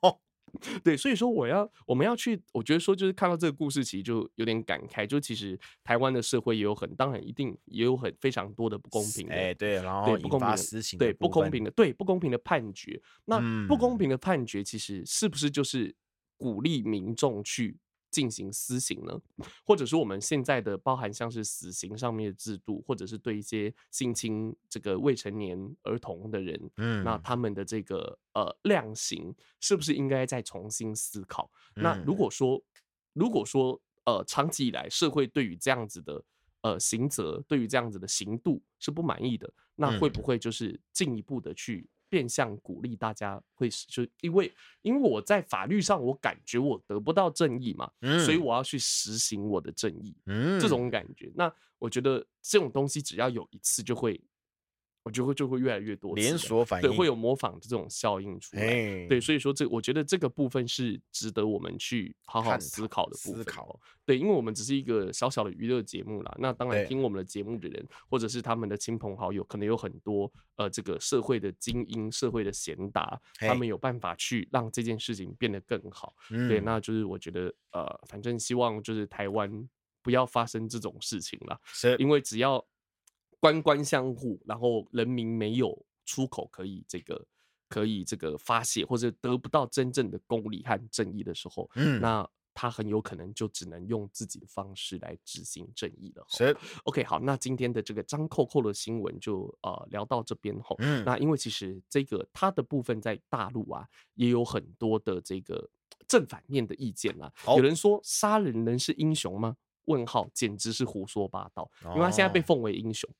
[0.00, 0.18] 哦
[0.82, 12.98] 对，所以说我要我们要去，我觉得说就是看到这个故事，其实就有点感慨，就其实台湾的社会也有很，当然一定也有很非常多的不公平的，哎，对，然后不公平的私刑，对不公平的，对不公平的判决。
[13.26, 13.38] 那
[13.68, 15.94] 不公平的判决，其实是不是就是
[16.38, 17.78] 鼓励民众去？
[18.12, 19.20] 进行私刑呢，
[19.64, 31.50] 或者说我们现在的包含像是死刑上面的制度，或者是对一些性侵这个未成年儿童的人，嗯，那他们的这个呃量刑是不是应该再重新思考？
[31.76, 32.62] 嗯、那如果说
[33.14, 36.22] 如果说呃长期以来社会对于这样子的
[36.60, 51.32] 呃刑责，对于这样子的刑度是不满意的，那会不会就是进一步的去变相鼓励大家会就因为因为我在法律上我感觉我得不到正义嘛，嗯，所以我要去实行我的正义，嗯，这种感觉。
[51.34, 54.20] 那我觉得这种东西只要有一次就会。
[55.04, 58.62] 我觉得就会越来越多连锁反应，对，会有模仿的这种效应出来。
[59.08, 63.42] 对，所以说这我觉得这个部分是值得我们去好好思考的部分。
[63.42, 66.32] 思考，对，因为我们只是一个小小的娱乐节目啦。
[66.38, 76.14] 那当然，听我们的节目的人，或者是他们的亲朋好友，可能有很多呃，这个社会的精英、社会的贤达，他们有办法去让这件事情变得更好。
[76.28, 79.68] 对，那就是我觉得呃，反正希望就是台湾
[80.00, 81.60] 不要发生这种事情了。
[81.98, 82.64] 因为只要。
[83.42, 87.26] 官官相护，然后人民没有出口可以这个
[87.68, 92.24] 可以这个发泄，或者得不到真正的公理和正义的时候，嗯，那
[92.54, 96.24] 他很有可能就只能用自己的方式来执行正义了。
[96.28, 105.68] 是，OK，好，那今天的这个张扣扣的新闻就呃聊到这边吼，嗯，那因为其实这个他的部分在大陆啊也有很多的这个
[106.06, 109.56] 正反面的意见啦，有人说杀人能是英雄吗？
[109.86, 113.10] 问号，简直是胡说八道，因为他现在被奉为英雄。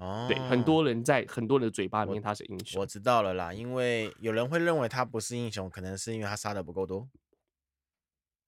[0.00, 2.78] 哦，对，很多人在很多人的嘴巴里面他是英雄。
[2.78, 7.06] 我，我知道了啦，因为有人会认为他不是英雄，可能是因为他杀的不够多。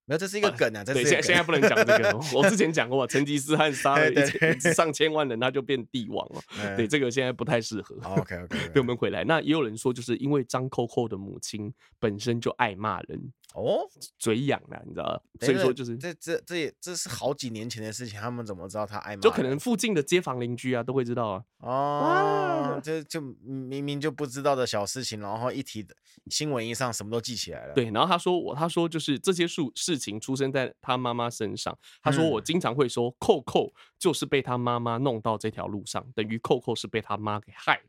[0.05, 0.83] 没有，这是一个梗啊！
[0.83, 2.19] 这是现在现在不能讲这个。
[2.35, 6.41] 我之前讲过，成吉思汗杀了一千上千万人，他就变帝王了。
[6.75, 7.95] 对，这个现在不太适合。
[8.17, 9.23] OK OK，对，我们回来。
[9.23, 13.31] 那也有人说，就是因为张扣扣的母亲本身就爱骂人。
[13.53, 13.87] 哦，
[14.17, 15.23] 嘴痒了，你知道？
[15.39, 19.21] 所以说就是这这这也这是好几年前的事情，他们怎么知道他爱骂？
[19.21, 21.43] 就可能附近的街坊邻居啊都会知道啊。
[21.59, 25.85] 哦，这就明明就不知道的小事情，然后一提
[26.31, 27.73] 新闻一上，什么都记起来了。
[27.75, 31.77] 对，然后他说我他说就是这些事事情出生在他妈妈身上。
[32.01, 37.79] 他说我经常会说扣扣就是被他妈妈弄到这条路上，等于扣扣是被他妈给害。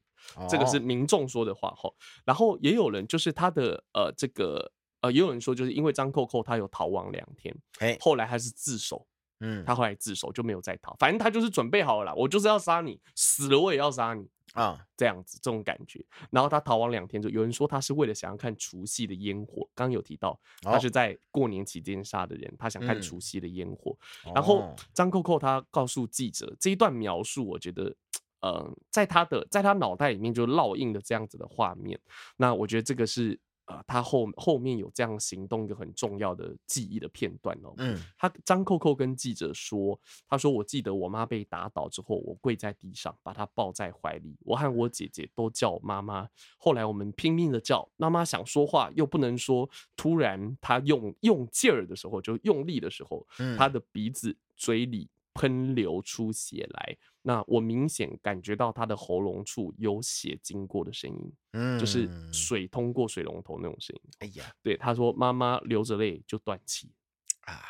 [0.49, 1.91] 这个是民众说的话哈。
[2.25, 4.73] 然后也有人就是他的呃这个。
[5.01, 9.07] 呃，也有人说，就是因为张扣扣他有逃亡两天，欸、后来他是自首，
[9.41, 16.05] 嗯，他后来自首就没有再逃，反正他就是准备好了啦，我就是要杀你，死了我也要杀你啊，这样子这种感觉。
[16.31, 23.97] 然后他逃亡两天，就有人说他是为了想要看除夕的烟火，刚刚有提到他是在过年期间杀的人，他想看除夕的烟火。
[24.27, 27.95] 嗯、然后张扣扣他告诉记者这一段描述，我觉得，
[28.41, 32.01] 呃，在他的在他脑袋里面就烙印的这样子的画面。
[32.37, 33.39] 那我觉得这个是。
[33.67, 37.73] 呃，他后后面有这样行动一个很重要的记忆的片段哦。
[37.79, 39.99] 嗯，他张扣扣跟记者说，
[40.29, 46.29] 他说：“我记得我妈被打倒之后，我跪在地上，把她抱在怀里，我和我姐姐都叫妈妈。
[46.59, 49.69] 后来我们拼命的叫妈妈，想说话又不能说。
[49.97, 64.11] 突然，她用用劲儿的时候，就用力的时候，她的鼻子、嘴里喷流出血来。”那我明显感觉到他的喉咙处有血经过的声音，嗯，就是水通过水龙头那种声音。
[64.19, 66.91] 哎呀，对，他说妈妈流着泪就断气
[67.43, 67.61] 啊，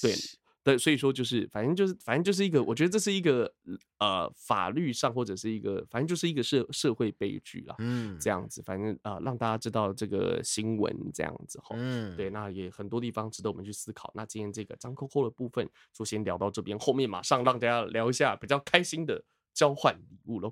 [0.00, 0.14] 对。
[0.64, 3.52] 对，所以说就是，反正就是，反正就是一个，我觉得这是一个
[3.98, 14.12] 呃法律上或者是一个，反正就是一个社社会悲剧啦，嗯，这样子，反正啊、呃、让大家知道这个新闻这样子哈，嗯，对，那也很多地方值得我们去思考。
[14.14, 20.48] 那今天这个张扣扣的部分就先聊到这边，后面马上让大家聊一下比较开心的交换礼物喽。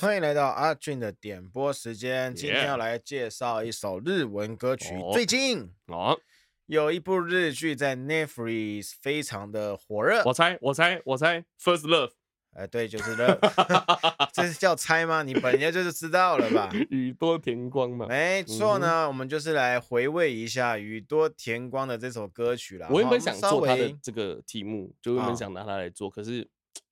[0.00, 2.34] 欢迎来到阿俊的点播时间。
[2.34, 4.94] 今天要来介绍一首日文歌曲。
[5.12, 6.18] 最近哦，
[6.64, 10.22] 有一部日剧在 Netflix 非常的火热。
[10.24, 12.12] 我猜，我猜，我猜，First Love。
[12.54, 13.38] 哎，对，就是 Love。
[14.32, 15.22] 这是叫猜吗？
[15.22, 16.70] 你本来就是知道了吧？
[16.88, 18.06] 宇多田光嘛。
[18.06, 22.88] 没错呢，我们就是来回味一下宇多田光的这首歌曲啦。
[22.90, 26.48] 我原本想做他的这个题目，就原本想拿它来做，可是。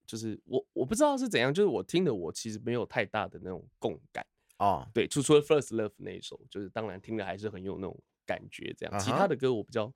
[0.07, 4.25] 就是我我不知道是怎样，就是我听的我其实没有太大的那种共感
[4.59, 4.87] 哦。
[4.95, 8.95] 对，除除了 First Love 那一首，就是当然听的还是很有那种感觉这样。
[8.99, 9.05] Uh.
[9.05, 9.93] 其他的歌我比较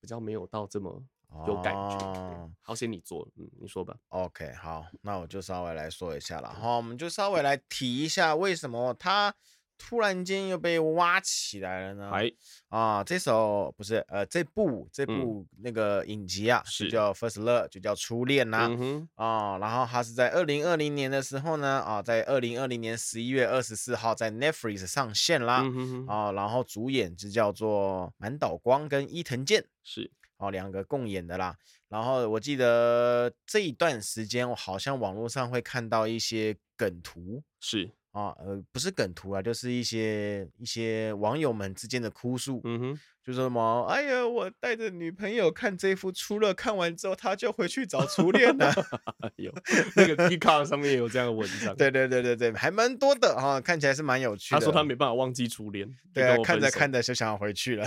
[0.00, 1.02] 比较没有到这么
[1.46, 1.98] 有感觉。
[1.98, 3.96] Uh 好险你做了，嗯，你说吧。
[4.08, 9.34] OK，好，那我就稍微来说一下了哈，我们就稍微来提一下为什么他。
[9.78, 12.10] 突然间又被挖起来了呢？
[12.12, 12.30] 哎
[12.68, 18.66] 啊，这首不是呃，这部这部那个影集啊，是叫《First Love》，就叫初恋呐。
[18.68, 25.62] 嗯哼啊，然后它是在二零二零年的时候呢，啊，在二零二零年十一月二十四号在 Netflix 上线啦。
[25.62, 31.56] 嗯哼啊，然后主演就叫做满岛光跟伊藤健，是哦，两个共演的啦。
[31.88, 37.90] 然后我记得这一段时间，我好像网络上会看到一些梗图，是。
[38.18, 48.72] 啊，呃，不是梗图啊，就是一些一些网友们之间的哭诉，嗯哼，就说什么，哎呀，我带着女朋友看这幅《出乐》，看完之后他就回去找初恋了。
[49.36, 49.52] 有
[49.94, 54.58] 那个 Dcard 上面也有这样的文章，对对对对对，还蛮多的哈，看起来是蛮有趣的。
[54.58, 57.86] 他说他没办法忘记初恋，对啊，看着看着就想要回去了。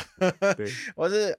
[0.55, 0.65] 对，
[0.95, 1.37] 我是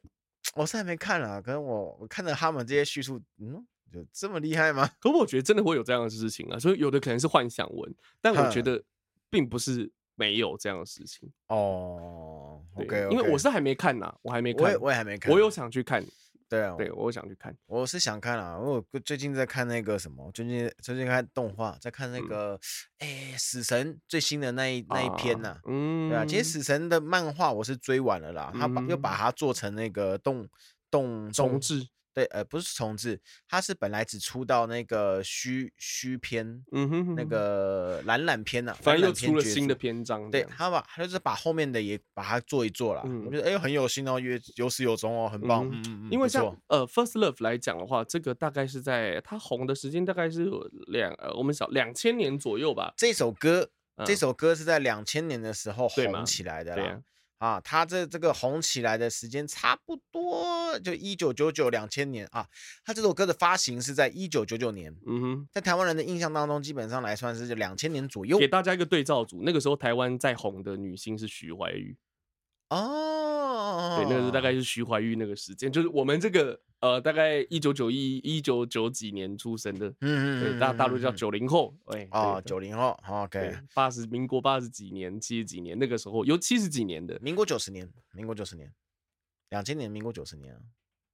[0.55, 3.65] 我是还没看了，可能我我看着他们这些叙述，嗯。
[3.93, 4.89] 就这么厉害吗？
[4.99, 8.83] 可我觉得真的会有这样的事情啊，所以有的可能是幻想文，但我觉得
[9.29, 12.63] 并不是没有这样的事情哦。
[12.77, 13.11] 对，okay, okay.
[13.11, 16.05] 因为我是还没看呐，我还没看，我也我也还没看，我有想去看。
[16.49, 22.61] 对啊，对我想去看，我是想看啊，我最近在看那个什么，最近最近看动画，在看那个
[22.99, 30.47] 哎、死神最新的那一那一篇呐、啊，嗯，对啊，其实死神的漫画我是追完了啦，嗯、他把又把它做成那个动
[30.91, 31.89] 动重制。
[32.15, 40.31] 对，呃，不是重置，它是本来只出到那个虚虚篇，嗯哼，哼，那个懒懒篇呐、啊，反正又出了新的篇章。
[40.31, 45.67] 对，他把他就是把后面的也把它做一做了，嗯、我觉得哎很有心哦，因为有始有终哦，很棒。
[45.69, 46.09] 嗯嗯嗯。
[46.11, 52.93] 因为像呃《First Love》来讲的话，这个大概是在它红的时间大概是有两呃我们小两千年左右吧。
[52.97, 57.01] 这首歌，嗯、这首歌是在两千年的时候红起来的啦。
[57.43, 62.47] 啊，他这这个红起来的时间差不多就一九九九两千年啊。
[62.85, 68.39] 他这首歌的发行是在一九九九年，嗯哼，在台湾人的印象当中，基本上来算是就两千年左右。
[68.39, 71.97] 给大家一个对照组，那个时候台湾在红的女星是徐怀钰。
[72.71, 73.32] 哦，
[73.97, 88.73] 对，那个是大概是徐怀钰那个时间，就是我们这个呃，大概一九九一、一九九几年出生的，嗯嗯，对，大大陆叫九零后，哎，哦，九零后，OK，八十民国八十几年、七十几年那个时候有七十几年的，民国九十年，民国九十年，
[89.51, 90.61] 两千年，民国九十年啊。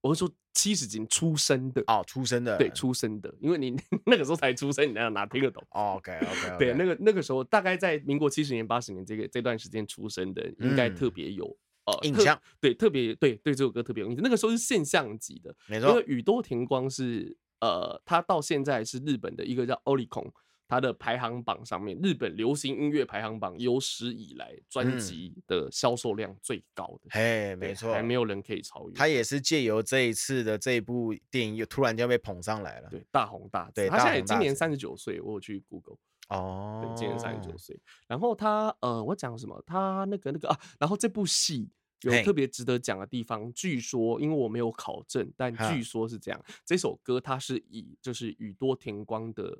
[0.00, 11.44] 我是说七十几出生的哦，出生的对，出生的，因为你 那个时候才出生，你那样哪听得懂？OK OK， 对，那个那个时候大概在民国七十年、八十年这个这段时间出生的，应该特别有
[11.90, 14.22] 呃印象，对，特别对对这首歌特别有印象。
[14.22, 15.90] 那个时候是现象级的，没错。
[15.90, 20.30] 因为宇多田光是呃，他到现在是日本的一个叫 Oricon。
[20.70, 28.94] 它的排行榜上面，日本流行音乐排行榜有史以来专辑的销售量最高的，嘿，没错，还没有人可以超越。
[28.94, 33.76] 他也是借由这一次的这一部电影，又突然间被捧上来了，对，大红大紫。
[33.76, 35.96] 对，他现在今年三十九岁，我有去 Google，
[36.28, 37.80] 哦，对，今年三十九岁。
[38.06, 39.64] 然后他，呃，我讲什么？
[39.66, 41.70] 他那个那个啊，然后这部戏
[42.02, 49.58] 有特别值得讲的地方，据说，因为我没有考证，但据说是这样，这首歌它是以就是宇多田光的。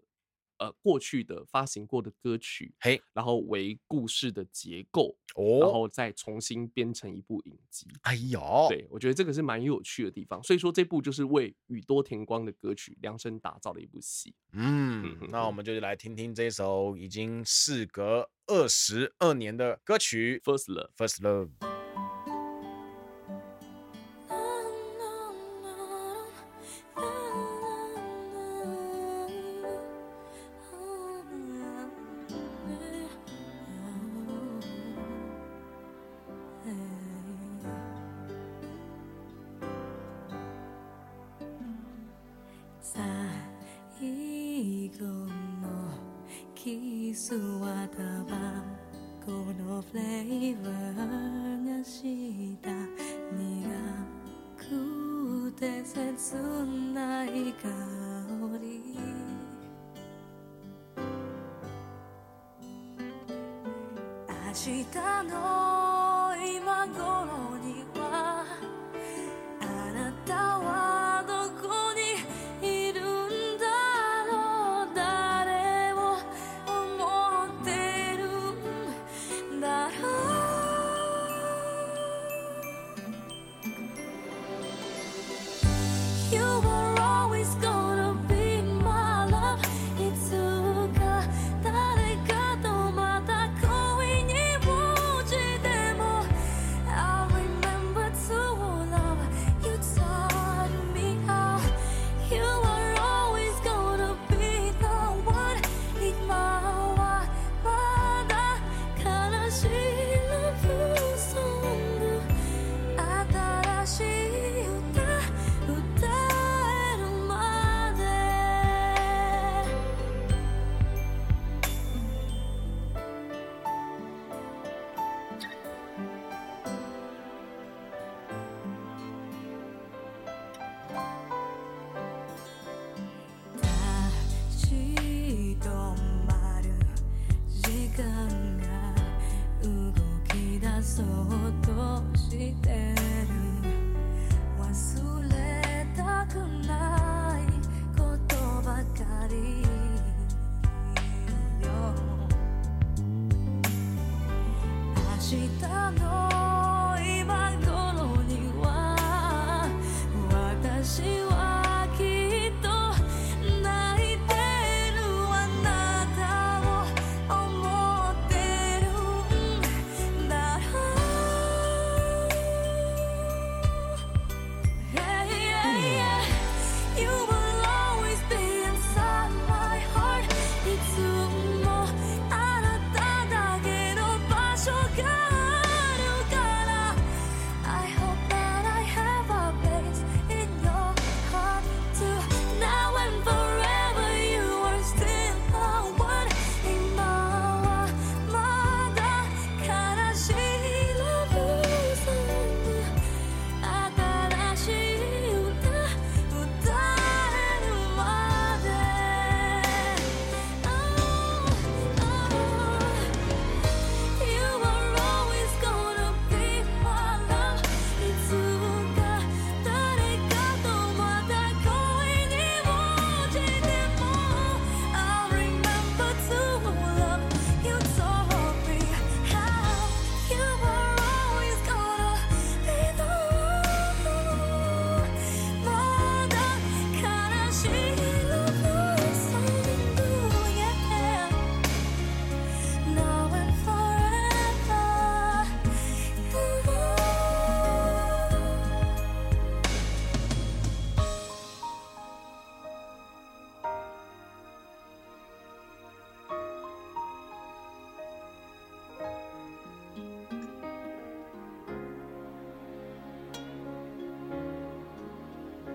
[0.61, 7.87] 呃，过去的发行过的歌曲，嘿，然后为故事的结构，哦，然后再重新编成一部影集。
[8.03, 10.43] 哎呦，对，我觉得这个是蛮有趣的地方。
[10.43, 14.35] 所以说，这部就是为宇多田光的歌曲量身打造的一部戏。
[14.51, 21.78] 嗯，那我们就来听听这首已经事隔二十二年的歌曲《First Love》，First Love。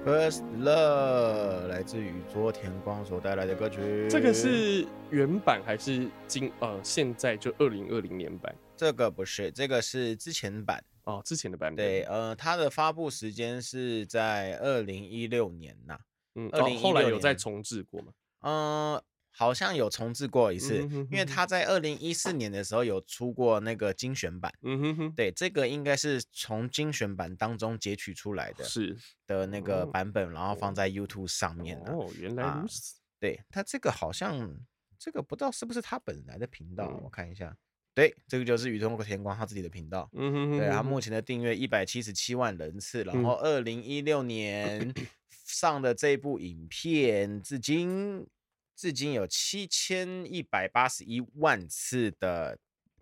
[0.06, 8.54] First Love 来自于昨田光所带来的歌曲，这个是原版还是今呃现在就二零二零年版？
[8.76, 11.78] 这个不是，这个是之前版哦，之前的版本。
[11.78, 15.98] 对，呃，它的发布时间是在二零一六年呐，
[16.36, 18.12] 嗯，二零、哦、后来有再重置过吗？
[18.42, 19.04] 嗯、呃。
[19.36, 31.92] 好像有重置过一次，嗯、哼哼因为他在二零一四年的时候有出过那个精选版，嗯哼哼，对，这个应该是从精选版当中截取出来的，是的那个版本，然后放在 YouTube 上面的。
[31.92, 32.96] 哦，原来如此。
[32.96, 34.56] 啊、对，他这个好像
[35.00, 37.58] 这个不知道是不是他本来的频道，嗯、我看一下。
[37.96, 40.08] 对，这个就是宇多田光他自己的频道。
[40.14, 44.94] 嗯哼哼，对，他目前的订阅一百七十七万人次，然后二零一六年
[45.48, 48.28] 上的这部影片至今。
[48.76, 52.58] 至今有七千一百八十一万次的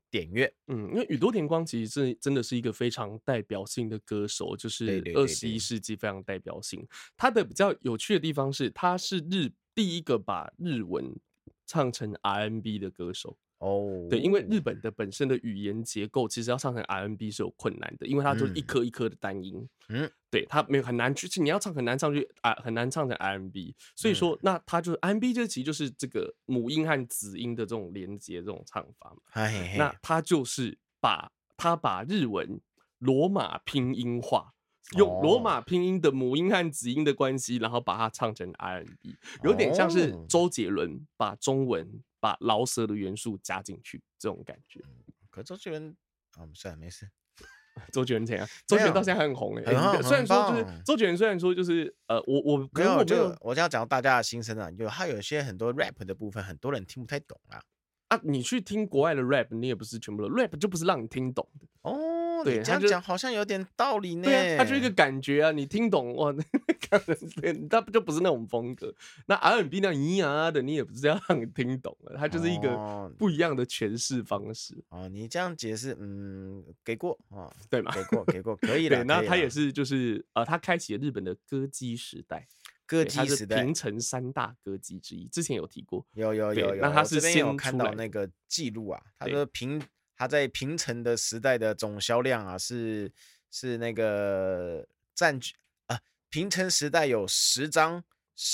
[0.10, 6.86] 点阅，嗯，因为宇多田光其实是真的是一个非常代表性的歌手，就是二十一世纪非常代表性。
[7.16, 11.16] 他的比较有趣的地方是，他是日第一个把日文
[11.66, 13.38] 唱成 R&B 的歌手。
[13.62, 32.59] 哦，oh, 对，因为日本的本身的语言结构，其实要唱成 R&B 是有困难的，因为它就是一颗一颗的单音，嗯，对，它没有很难去，你要唱很难唱去啊，很难唱成 R&B，所以说，嗯、那它就是 R&B 这其实就是这个母音和子音的这种连接这种唱法嘛，嘿嘿那它就是把它把日文
[32.97, 34.53] 罗马拼音化，
[34.97, 42.01] 用罗马拼音的母音和子音的关系，然后把它唱成 R&B，有点像是周杰伦把中文。
[42.22, 44.82] 把饶舌的元素加进去，这种感觉。
[45.30, 45.94] 可周杰伦
[46.38, 47.10] 啊，算了，没事。
[47.92, 48.48] 周杰伦怎样？
[48.68, 49.74] 周杰伦到现在还很红哎、欸。
[49.74, 57.62] 欸、虽然说就是周杰伦，虽然说就是呃，我我没有，就我就要讲大家的心声啊，有他有一些很多 rap 的部分，很多人听不太懂啊。
[58.10, 62.44] 啊，你去听国外的 rap，你也不是全部的 rap，就不是让你听懂的哦。
[62.44, 64.24] 对，这样讲好像有点道理呢。
[64.24, 66.34] 对啊，他就一个感觉啊，你听懂哇？
[67.70, 68.92] 他不就不是那种风格。
[69.28, 74.76] 那 R&B 那咿呀的，你也不是要让你听懂了，他就是一个不一样的诠释方式。
[74.90, 77.94] 哦，你这样解释，嗯，给过啊， 对吗？
[77.94, 79.04] 给过，给过， 可以的。
[79.04, 82.48] 那他也是，就是呃，他开启了日本的歌姬时代。
[82.88, 86.04] 歌姬时代，平成三大歌姬之一，之前有提过。
[86.16, 86.82] 有有有有。
[86.82, 89.80] 那他是先有看到那个记录啊，他说平。
[90.22, 93.12] 他在平成的时代的总销量啊，是
[93.50, 95.56] 是那个占据
[95.88, 96.00] 啊，
[96.30, 98.04] 平成时代有十张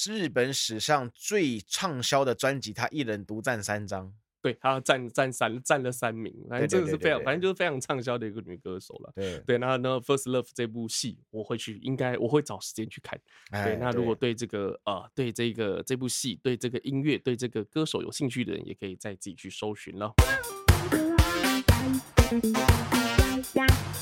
[0.07, 4.13] 日本史上最畅销的专辑，他一人独占三张。
[4.41, 9.11] 对，他占占三占了三名，反正真的是非常，反正就是非常畅销的一个女歌手了。
[9.13, 13.20] 对对，那那 First Love 这部戏，我会去，应该我会找时间去看。
[13.49, 20.13] 哎、对，那如果对这个呃，对这个这部戏，对这个音乐，对这个歌手有兴趣的人，也可以再自己去搜寻了。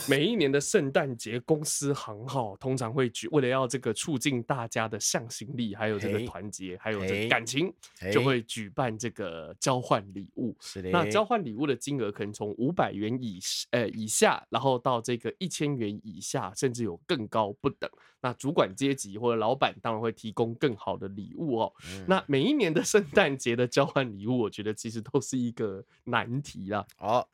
[0.07, 7.73] 每一年的圣诞节，公司行号通常会举，为了要这个促进大家的向心力，还有这个团结，还有这个感情，
[8.13, 10.55] 就会举办这个交换礼物。
[10.59, 13.39] 是的，那交换礼物的金额可能从五百元以
[13.71, 17.89] 呃以下，然后到这个一千元以下，甚至有更高不等。
[18.21, 21.73] 那主管阶级或者老板当然会提供更好的礼物哦。
[21.89, 26.85] 嗯、那每一年的圣诞节的交换礼物，我觉得其实都是一个难题啦。
[26.99, 27.27] 哦。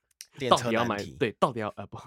[0.50, 1.98] 到底要买对，到底要呃不，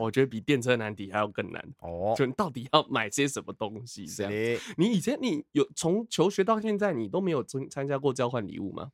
[0.00, 2.14] 我觉得比电车难题还要更难哦。
[2.16, 4.06] 就你到底要买些什么东西？
[4.06, 8.92] 这样，你以前你有从求学到现在，你都没有参参加过交换礼物吗？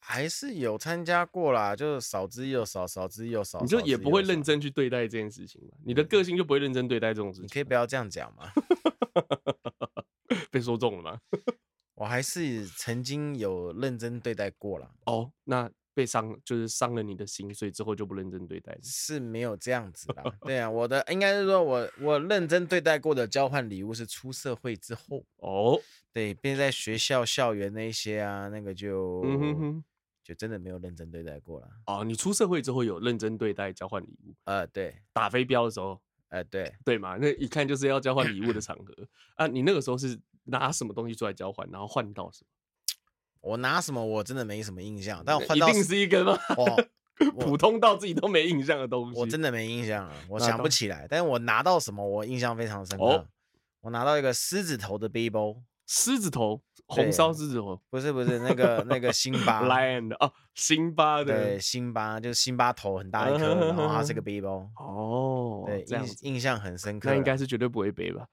[0.00, 3.60] 还是有参加过啦，就是少之又少，少之又少。
[3.60, 5.76] 你就也不会认真去对待这件事情嘛？
[5.84, 7.44] 你的个性就不会认真对待这种事情。
[7.44, 8.50] 你可以不要这样讲吗？
[10.50, 11.20] 被说中了吗？
[11.96, 14.90] 我还是曾经有认真对待过了。
[15.06, 15.68] 哦，那。
[15.98, 18.78] 被伤就是伤了你的心，所以之后就不认真对待。
[18.80, 20.22] 是没有这样子的。
[20.46, 25.76] 对啊，我的应该是说我我认真对待过的交换礼物是出社会之后哦。
[26.12, 29.84] 对，并在学校校园那些啊，那个就嗯哼哼
[30.22, 31.68] 就真的没有认真对待过了。
[31.86, 34.32] 哦，你出社会之后有认真对待交换礼物？
[34.44, 38.94] 呃，对，打飞镖的时候，呃，对对嘛，那一看就是要交换礼物的场 合
[39.34, 39.48] 啊。
[39.48, 42.57] 你那个时候是拿什么东西出来交换，然后换到什么？
[43.40, 46.38] 我拿什么我真的没什么印象，但我换到一定是一根吗？
[47.40, 51.04] 普通到自己都没印象的东西，我真的没印象了，我想不起来。
[51.10, 53.26] 但是我拿到什么我印象非常深刻，哦、
[53.80, 68.28] 我拿到一个狮子头的背包，狮子头，红烧狮子头，不是不是那个那个辛巴， lion 哦，辛巴的，对，辛巴就是辛巴头很大一颗，然后它是个背包，哦，对，印印象很深刻，那应该是绝对不会背吧。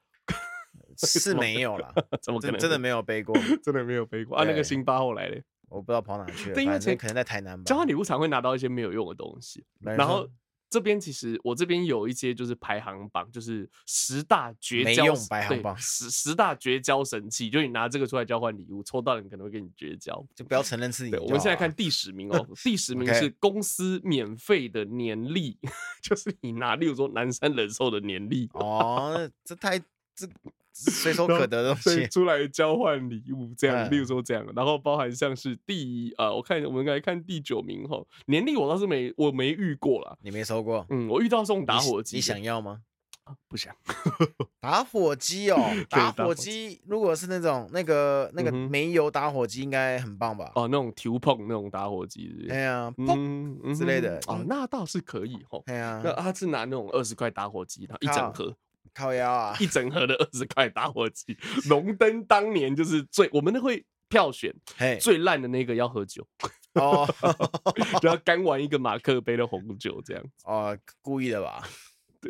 [0.98, 2.58] 是没有啦，怎么可能？
[2.60, 4.44] 真的没有背过，真的没有背过啊！
[4.46, 6.56] 那个辛巴后来嘞，我不知道跑哪去了。
[6.56, 7.64] 对，因为前可能在台南吧。
[7.66, 10.28] 交换礼物常会拿到一些没有用的东西，然后
[10.70, 21.16] 这边其实我这边有一些就是排行榜，就是十大绝交排行榜， 十十大绝交神器，就你拿这个出来交换礼物，抽到人可能会跟你绝交，就不要承认自己。
[21.16, 25.58] 我们现在看第十名哦， 第十名是公司免费的年历，
[26.02, 29.80] 就是你拿，例如说南山人寿的年历哦，这太
[30.14, 30.28] 这。
[30.76, 40.86] 随手 可得的东西出来交换礼物，这样，例如说这样，然后包含像是第一啊，我看我们来看第九名哈，年历我倒是没我没遇过啦，你没收过？
[40.90, 42.82] 嗯，我遇到送打火机，你想要吗？
[43.50, 43.76] 不想。
[44.62, 45.58] 打火机哦，
[45.90, 50.52] 打火机如果是那种那个那个煤油打火机，应该很棒吧？
[50.56, 55.64] 哦，那种调碰那种打火机，对呀，砰之类的，哦，那倒是可以吼。
[55.68, 58.56] 那他是拿那种二十块打火机，然后一整盒。
[58.96, 59.56] 靠腰啊！
[59.62, 61.38] 一整盒的二十块打火机，
[61.70, 64.52] 荣登当年就是最我们都会票选，
[65.00, 66.26] 最烂的那个要喝酒
[66.74, 67.08] 哦，
[68.02, 71.62] 就要干完一个马克杯的红酒这样哦，故意的吧？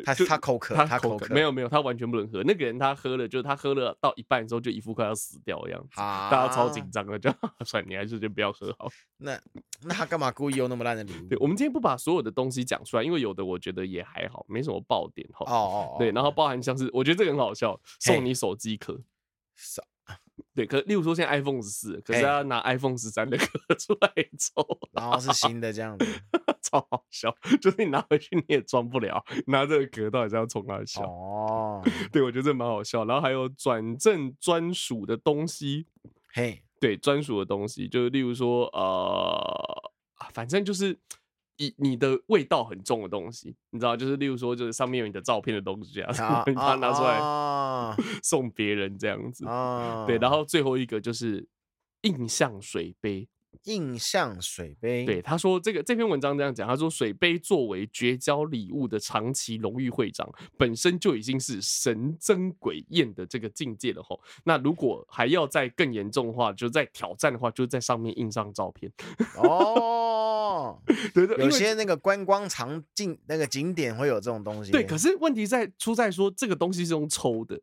[0.04, 2.42] 他他口渴，他口渴，没有没有，他完全不能喝。
[2.42, 7.32] 那个人他喝了，就是他喝了到一半的时候，就一副快要死掉的样子，大家超紧张的，就
[7.64, 8.88] 算你还是就不要喝好。
[9.18, 9.40] 那
[9.82, 11.28] 那他干嘛故意用那么烂的礼物？
[11.28, 15.44] 对，我们今天不把所有的东西讲出来，因为有的我觉得也还好，没什么爆点哈。
[15.50, 19.00] 哦哦，对，然后包含像是我觉得这个很好笑，送你手机壳。
[20.54, 26.06] 对，可例如说现在 iPhone 十四，可是他拿 iPhone 十三的壳 出来抽，然后是新的这样子，
[26.70, 27.34] 超好笑。
[27.60, 31.02] 就是你拿回去你也装不了，拿这个壳到底是要冲哪笑？
[31.04, 33.04] 哦， 对，我觉得这蛮好笑。
[33.04, 35.86] 然后还有转正专属的东西，
[36.34, 39.92] 嘿，对，专属的东西，就是例如说呃，
[40.32, 40.98] 反正就是。
[41.58, 46.12] 以你的味道很重的东西，你知道，就是例如说，就是上面有你的照片的东西啊，
[46.44, 49.42] 把它拿出来送别人这样子。
[50.06, 51.48] 对，然后最后一个就是
[52.02, 53.26] 印象水杯。
[53.64, 64.20] 印象水杯，对，他说这个这篇文章这样讲，他说水杯作为绝交礼物的长期荣誉会长，本身就已经是神憎鬼厌的这个境界了吼。
[64.44, 68.90] 那如果还要再更严重的话，就在挑战的话，就在上面印上照片。
[69.36, 70.80] 哦，
[71.14, 74.72] 对对，有些那个观光场景那个景点会有这种东西。
[74.72, 77.60] 对，可是问题在出在说这个东西是用抽的。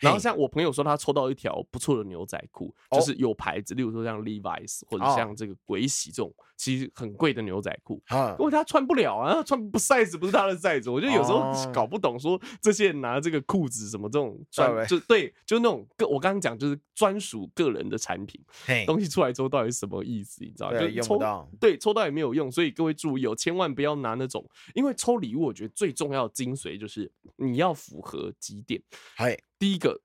[0.00, 10.92] 然后像我朋友说，他抽到一条不错的牛仔裤，就是有牌子，例如说像 Levi's 或者像这个鬼洗这种，其实很贵的牛仔裤，啊因为他穿不了啊，穿不 size 不是他的 size。
[10.92, 18.38] 我觉得有时候搞不懂，说这些人拿这个裤子什么这种专就对，就那种个我刚刚讲就是专属个人的产品，
[18.84, 20.44] 东西出来之后到底是什么意思？
[20.44, 20.70] 你知道？
[20.70, 24.44] 就抽到对，抽到也没有用，所以各位注意哦，千万不要拿那种，
[24.74, 28.82] 因为抽礼物，我觉得最重要的精髓就是你要符合几点。
[29.58, 29.98] 第一个，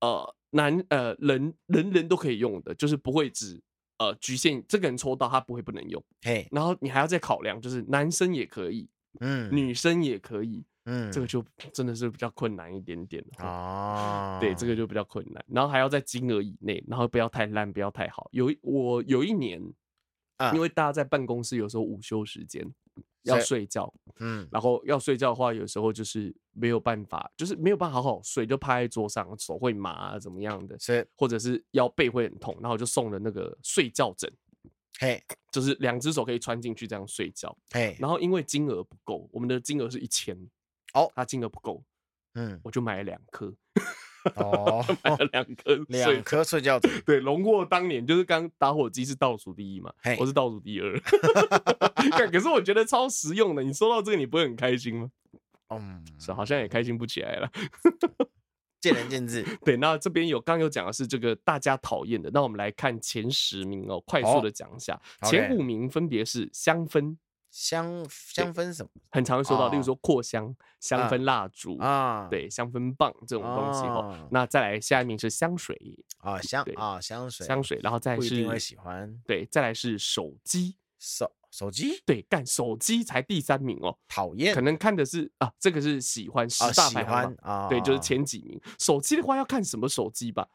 [0.00, 3.60] 呃，男呃人人人都可以用的，就是不会只
[3.98, 6.02] 呃局限这个人抽到他不会不能用。
[6.22, 8.88] 嘿，然后你还要再考量，就是男生也可以，
[9.20, 14.38] 嗯，女生也可以，嗯，这个就真的是比较困难一点点哦。
[14.40, 18.28] 对，这个就比较困难，然后还要在金额以内，然后不要太烂，不要太好。
[18.32, 19.62] 有我有一年，
[20.52, 22.64] 因为大家在办公室有时候午休时间
[23.22, 34.32] 要睡觉，嗯，然后要睡觉的话，有时候就是没有办法，就是没有办法好好睡，就趴在桌上，手会麻啊，怎么样的，是，或者是腰背会很痛，然后就送了那个睡觉枕。
[35.00, 37.56] 嘿，就是两只手可以穿进去这样睡觉。
[37.72, 40.38] 嘿，然后因为金额不够，我们的金额是一千，
[40.92, 41.82] 哦，它金额不够，
[42.34, 43.52] 嗯，我就买了两颗，
[44.36, 51.00] 哦， 买了两颗，两颗睡觉枕，对，荣获当年就是刚打火机是倒数第一嘛，嘿，我是倒数第二，
[52.30, 55.10] 可是我觉得超实用的，你收到这个你不会很开心吗？
[55.80, 57.50] 嗯，是好像也开心不起来了。
[58.80, 59.78] 见仁见智，对。
[59.78, 65.00] 那这边有刚有讲的是这个大家讨厌的，那我们来看前十名哦，快速的讲一下。
[65.22, 67.16] 前五名分别是香氛，
[67.50, 68.90] 香香氛什么？
[69.10, 74.28] 很常会收到，例如说扩香、香氛蜡烛啊，对，香氛棒这种东西哦。
[74.30, 75.74] 那再来下一名是香水
[76.18, 81.32] 啊，香啊香水香水，然后再是喜欢，对，再来是手机手。
[81.54, 88.60] 手机对，干手机才第三名哦，讨厌，可能看的是啊，这个是喜欢十大排行榜啊，对，就是前几名。
[88.76, 90.48] 手机的话要看什么手机吧？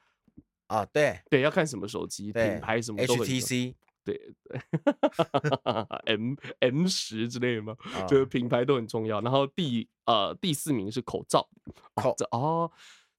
[0.67, 4.61] 啊，对对，要看什么手机，品牌什么都 HTC，对对，
[6.05, 9.21] M M 十之类的嘛，就是品牌都很重要。
[9.21, 11.47] 然后第呃第四名是口罩，
[11.95, 12.69] 口罩哦。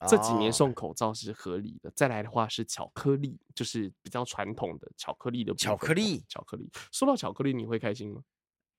[0.07, 6.23] 这几年送口罩是合理的，再来的话是巧克力，就是比较传统的巧克力的巧克力。
[6.27, 8.23] 巧克力，说到巧克力，你会开心吗？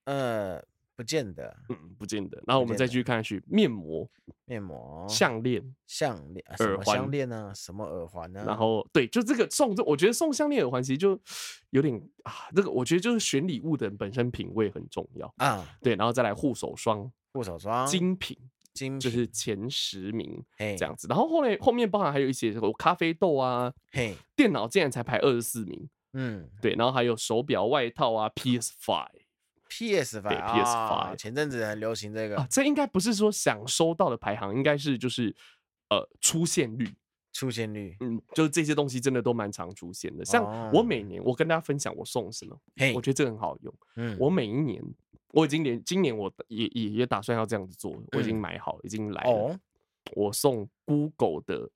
[0.05, 0.61] 呃，
[0.95, 2.43] 不见得，嗯，不见得。
[2.45, 4.09] 然后我们再继续看下去，面膜、
[4.45, 7.53] 面膜、项链、项链、耳环、项链呢？
[7.55, 8.43] 什么耳环呢？
[8.45, 11.17] 然后对，就这个送这，我觉得送项链耳环其实就
[11.69, 15.65] 有点啊，这个我觉得就是选礼物的人本身品味很重要啊。
[15.81, 18.37] 对，然后再来护手霜、护手霜、精品。
[18.99, 35.35] 就是前十名这样子，然后后来后面包含还有一些咖啡豆啊，嘿，电脑竟然才排二十四名，嗯，对，然后还有手表、外套啊，PS Five，PS Five，对，PS Five，前阵子很流行这个啊，这应该不是说想收到的排行，应该是就是
[35.89, 36.89] 呃出现率，
[37.31, 40.43] 出现率，嗯，就是这些东西真的都蛮常出现的，像
[40.73, 44.83] 我每年我跟大家分享我送什么，嘿，我觉得这个很好用，嗯，我每一年。
[45.33, 49.59] 我已经连今年我也也也打算要这样子做，我已经买好，已经来了。
[50.15, 51.69] 我送 Google 的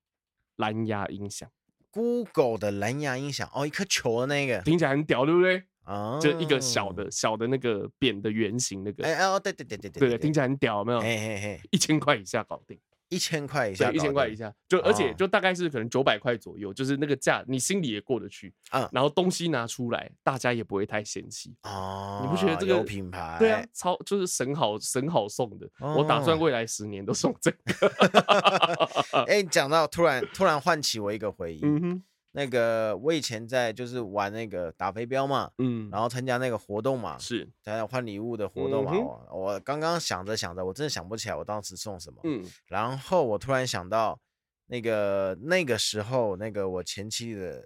[0.57, 1.49] 蓝牙音响
[1.91, 5.63] ，Google 的蓝牙音响，哦，一颗球的那个，听起来很屌，对不对？
[5.85, 10.99] 啊，就一个小的小的那个扁的圆形那个，哎哦，对对对对对对，听起来很屌，有没有？
[10.99, 12.77] 嘿嘿嘿，一千块以下搞定。
[13.09, 18.89] 一千块以下，一千块以下，就而且就大概是可能九百块左右，就是那个价，你心里也过得去啊。
[18.91, 22.19] 然后东西拿出来，大家也不会太嫌弃哦。
[22.21, 23.37] 你不觉得这个品牌？
[23.39, 25.69] 对啊，超就是省好省好送的。
[25.79, 27.57] 我打算未来十年都送这个。
[29.27, 31.61] 哎，讲到突然突然唤起我一个回忆。
[31.63, 32.03] 嗯哼。
[32.31, 38.91] 那个我以前在就是玩那个打飞镖嘛，嗯，然后参加那个活动嘛，是，在换礼物的活动嘛。
[39.31, 44.19] 我刚刚想着想着，我真的想不起来我当时送什么，嗯，然后我突然想到，
[44.67, 47.65] 那个那个时候那个我前妻的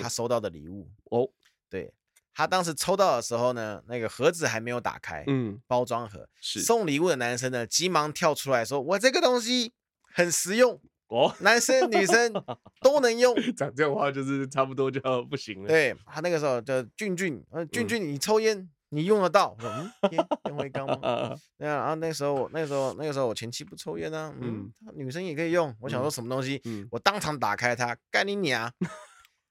[0.00, 1.28] 他收到的礼物哦，
[1.70, 1.92] 对，
[2.34, 6.60] 他当时抽到的时候呢，那个盒子还没有打开，嗯，包装盒是。
[6.60, 10.80] 送礼物的男生呢，急忙跳出来说：“我这个东西很实用。”
[11.14, 12.32] 哦，男生女生
[12.82, 15.68] 都能用，讲这种话就是差不多就要不行了。
[15.68, 19.56] 对，他那个时候叫俊俊，呃，俊俊，你抽烟你用得到？
[19.60, 20.96] 嗯，烟烟灰缸吗？
[21.56, 25.74] 对啊，然后那个时候我，那个时候，那个时候我前妻不抽烟啊，嗯，女生也可以用。
[25.80, 28.70] 我想说什么东西，嗯，我当场打开它，干你娘！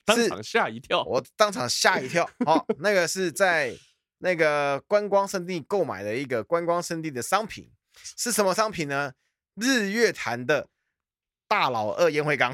[0.05, 2.29] 当场吓一跳，我当场吓一跳。
[2.45, 3.75] 好，那个是在
[4.19, 7.69] 那个观光圣地购买的一个观光圣地的商品，
[8.15, 9.13] 是什么商品呢？
[9.55, 10.67] 日月潭的。
[11.47, 12.53] 大佬二烟灰缸，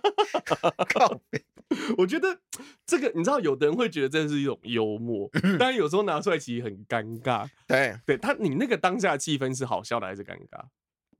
[0.88, 1.42] 靠北！
[1.98, 2.38] 我觉得
[2.86, 7.46] 这个你知道，有的人会觉得这是一种幽默，但有时候拿出来其实很尴尬。
[7.66, 10.62] 对，对他，你那个当下气氛是好笑的还是尴尬？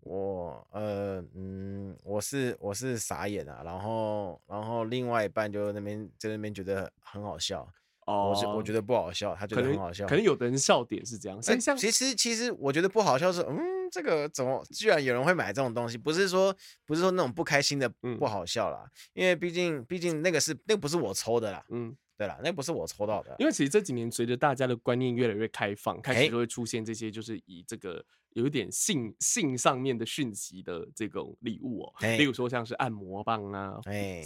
[0.00, 7.68] 我呃嗯，我是我是傻眼啊，然后然后另外一半就那边在那边觉得很好笑。
[8.08, 10.06] 哦，我我觉得不好笑，他觉得很好笑。
[10.06, 13.78] 可能有的人笑点是这样，像像其实其实我觉得不好笑是嗯。
[13.90, 15.96] 这个怎么居然有人会买这种东西？
[15.96, 16.54] 不是说
[16.84, 17.88] 不是说那种不开心的
[18.18, 21.64] 不好笑啦，嗯、因为毕竟毕竟那个是那个不是我抽的啦。
[21.70, 23.34] 嗯，对啦，那个不是我抽到的。
[23.38, 28.04] 因为其实这几年随着大家的观念越来越开放，开始就会出现这些就是以这个
[28.38, 33.74] 有一点性性上面的讯息的这种礼物哦，例如说像是按摩棒啊，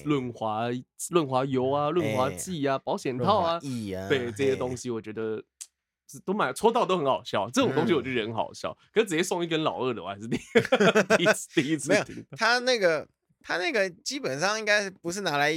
[0.04, 0.68] 润滑
[1.10, 5.42] 润滑油啊，润滑剂啊，保险套啊，对这些东西，我觉得。
[6.26, 8.68] 都买抽到都很好笑，这种东西我就觉得很好笑。
[8.68, 10.36] 嗯、可是直接送一根老二的，我还是第
[11.16, 12.04] 第一次第一次没有。
[12.36, 13.08] 他那个
[13.40, 15.50] 他那个基本上应该不是拿来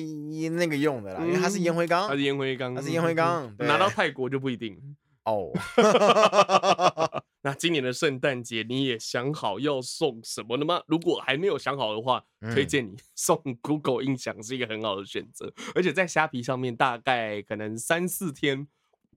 [0.54, 3.54] 那个用的啦，嗯、因为它是烟灰缸，它是烟灰缸，它是烟灰缸。
[3.60, 4.96] 拿到泰国就不一定
[5.26, 5.52] 哦。
[7.46, 10.82] 那今年的圣诞节你也想好要送什么了吗？
[10.88, 18.68] 如果还没有想好的话，嗯、推荐你 送 Google 音响是一个很好的选择，而且在虾皮上面大概可能三四天。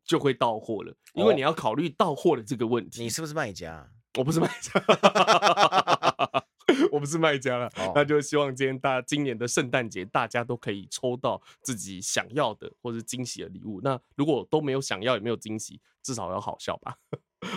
[0.05, 3.03] 就会到货了，因为你要考虑到货的这个问题。
[3.03, 3.91] 你是不是卖家？
[4.17, 4.73] 我不是卖家，
[6.91, 7.71] 我不是卖家了。
[7.95, 13.81] 那就希望今天大今年的圣诞节，大家都可以抽到自己想要的或是惊喜的礼物。
[13.83, 16.97] 那如果都没有想要，也没有惊喜，至少要好笑吧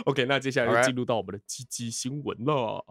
[0.05, 2.84] ？OK，那接下来就进入到我们的鸡鸡新闻了。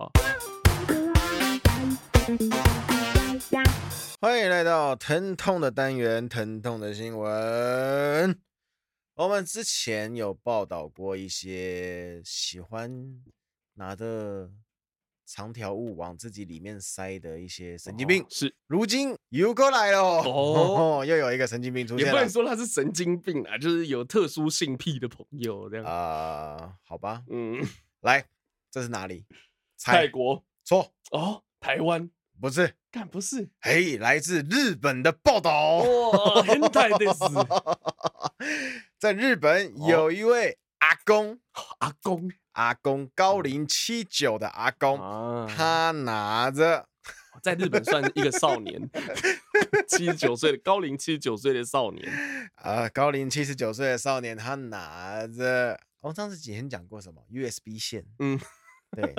[4.21, 8.39] 欢迎来到疼痛的单元，疼痛的新闻。
[9.15, 13.23] 我们之前有报道过一些喜欢
[13.75, 14.51] 拿着
[15.33, 22.13] 长条物往自己里面塞的一些神经病，是如今又过来了哦， 又有一个神经病出现了。
[22.13, 26.75] 也不能说他是神经病啊，就是有特殊性癖的朋友这样啊。
[26.85, 27.65] 好吧，嗯，
[28.03, 28.27] 来，
[28.73, 29.25] 这是哪里？
[29.81, 30.45] 泰国？
[30.65, 32.11] 错哦，台湾？
[32.41, 33.51] 不是，干不是？
[33.61, 35.77] 嘿，来自日本的报道。
[35.77, 37.21] 哇，很台的是。
[38.99, 41.39] 在日本有一位阿公，
[41.79, 44.99] 阿公，阿公高龄七九的阿公，
[45.49, 46.89] 他拿着，
[47.43, 48.91] 在日本算一个少年，
[49.89, 58.39] 七十九岁的高龄七十九岁的少年，啊， 高龄七十九岁的少年，他拿着，我上次几天讲过什么？USB 线，嗯，
[58.97, 59.15] 对，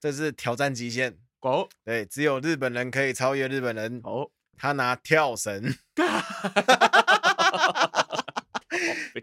[0.00, 1.18] 这是挑战极限。
[1.40, 4.00] 哦，对，只有日本人可以超越日本人。
[4.02, 5.74] 哦，他拿跳绳，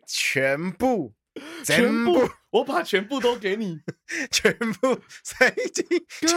[0.05, 1.15] 全部，
[1.63, 3.79] 全部，我把全部都给你，
[4.31, 6.27] 全部塞进去。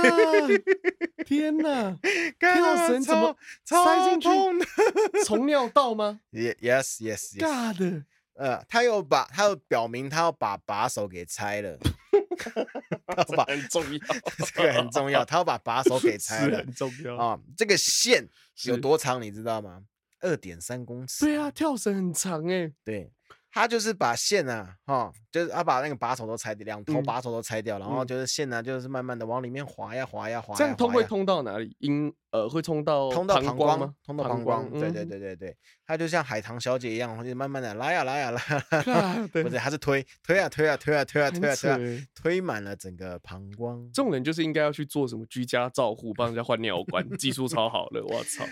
[1.24, 1.98] 天哪，
[2.38, 4.28] 跳绳怎么塞进去？
[5.24, 7.40] 从尿道吗？Yes，Yes，Yes。
[7.40, 11.78] God，呃，他又把，他又表明他要把把手给拆了。
[13.06, 13.98] 他把很重要，
[14.54, 15.24] 这个很重要。
[15.24, 17.38] 他要把把手给拆了，很重要啊。
[17.56, 18.28] 这个线
[18.64, 19.82] 有多长，你知道吗？
[20.20, 21.24] 二点三公尺。
[21.24, 22.72] 对啊，跳绳很长哎。
[22.84, 23.10] 对。
[23.54, 30.54] 他就是把线啊，哈，就是他把那个把手都拆掉，两头把手都拆掉，然后就是线呢，就是慢慢的往里面滑呀滑呀滑。
[30.54, 31.74] 这样通会通到哪里？
[31.80, 33.94] 阴呃会通到通到膀胱吗？
[34.04, 34.70] 通到膀胱。
[34.70, 38.40] 对对对对对，他就像海棠小姐一样，就慢慢的拉呀拉呀拉。
[39.32, 43.84] 不是，他是推推啊推啊推啊推啊推啊推啊，推满了整个膀胱。
[43.92, 48.44] 这种人就是应该要去做什么居家照护，帮人家换尿管，技术超好了，我操。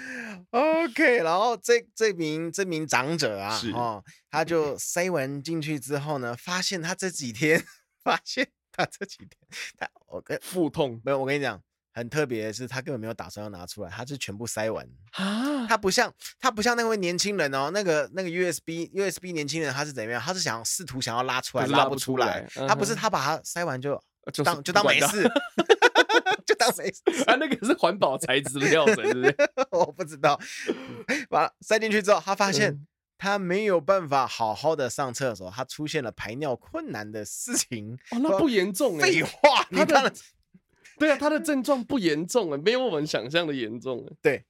[0.51, 4.73] OK，然后这这名这名长者啊，哦，他就。
[4.79, 7.63] 塞完进去之后呢，发现他这几天，
[8.05, 9.31] 发现他这几天，
[9.77, 11.61] 他我跟腹痛没有，我跟你讲，
[11.93, 15.67] 很特别的是，他根本没有打算要拿出来，他是全部塞完啊。
[15.67, 20.21] 他不像他不像那位年轻人哦，那个那个 USB USB 年轻人他是怎么样？
[20.21, 22.47] 他是想试图想要拉出来，拉不出来。
[22.67, 24.01] 他不是他把它塞完就
[24.45, 25.23] 当就当没事，
[26.47, 27.03] 就当没事。
[27.27, 29.37] 啊，那个是环保材质的料子，是不是？
[29.71, 30.39] 我不知道。
[31.29, 32.87] 把它塞进去之后，他发现。
[33.23, 37.97] 他没有办法好好的上厕所，他出现了排尿困难的事情。
[38.11, 39.03] 哦，那不严重哎。
[39.03, 40.13] 废话，你看，
[40.99, 44.17] 对啊，他的症状不严重哎，没有我们想象的严重哎。
[44.21, 44.45] 对，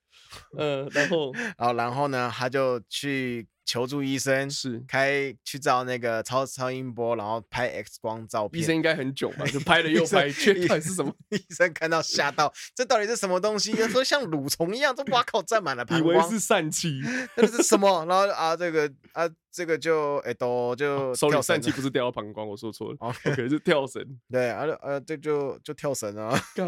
[0.57, 3.47] 嗯，然后，然后，然后呢，他就去。
[3.64, 8.62] 求助医生是开去照那个超超音波，然后拍 X 光照片。
[8.62, 9.44] 医生应该很久吧？
[9.46, 11.14] 就拍了又拍，确定是什么？
[11.30, 13.72] 医生看到吓到，这到底是什么东西？
[13.72, 16.14] 他说像蠕虫一样，这哇靠，占满了膀胱。
[16.14, 17.00] 以为是疝气，
[17.36, 18.04] 那是什么？
[18.06, 22.96] 然后啊，这个啊，这个就哎都就手里疝气不是掉到膀胱，我说错了。
[22.98, 24.04] OK， 是跳绳。
[24.30, 26.38] 对，啊呃，这就就跳绳啊。
[26.54, 26.66] 干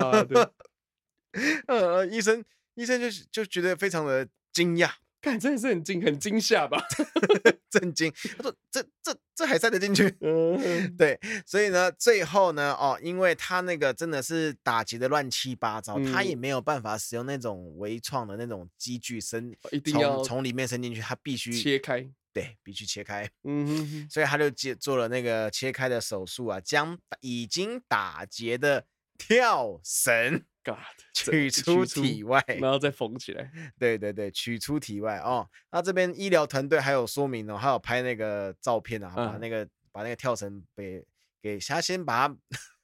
[1.66, 2.44] 呃，医生
[2.76, 4.90] 医生就就觉得非常的惊讶。
[5.24, 6.84] 看，真的是很惊，很惊吓吧？
[7.70, 8.12] 震惊！
[8.36, 10.60] 他说：“这、这、这还塞得进去？”嗯，
[10.96, 11.18] 对。
[11.46, 23.28] 所以呢，最后呢，哦，因为他那个真的是打结的乱七八糟，嗯、他也没有办法使用那种微创的那种机具伸，一定要从里面伸进去，他必须切开，对，必须切开。
[23.44, 28.84] 嗯哼哼，所以他就接做了那个切开的手术啊，将已经打结的
[29.16, 30.44] 跳绳。
[30.64, 30.78] God,
[31.12, 33.50] 取出体外，然后再缝起来。
[33.78, 35.46] 对对对，取出体外哦。
[35.70, 41.04] 那这边医疗团队还有说明哦，还有拍那个照片啊，把那个、嗯、把那个跳绳给
[41.42, 42.36] 给他先把它，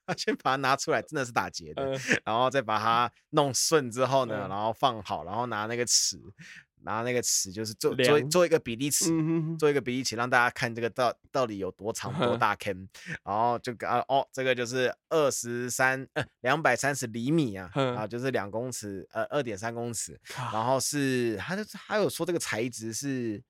[0.07, 6.21] 他先把它拿出来，真的是打结的，嗯、然后再把它弄顺之后呢，嗯、然后放好，然后拿那个尺，
[6.83, 12.87] 拿那个尺，就是做做做一个比例尺，嗯、做一个比例尺，让大家看这个到到底有多长多 大 Cam，
[13.25, 20.21] 然后就啊哦，这个就是二十三呃两百三十厘米啊，啊就是两公尺呃二点三公尺，
[20.53, 23.43] 然后是他就他有说这个材质是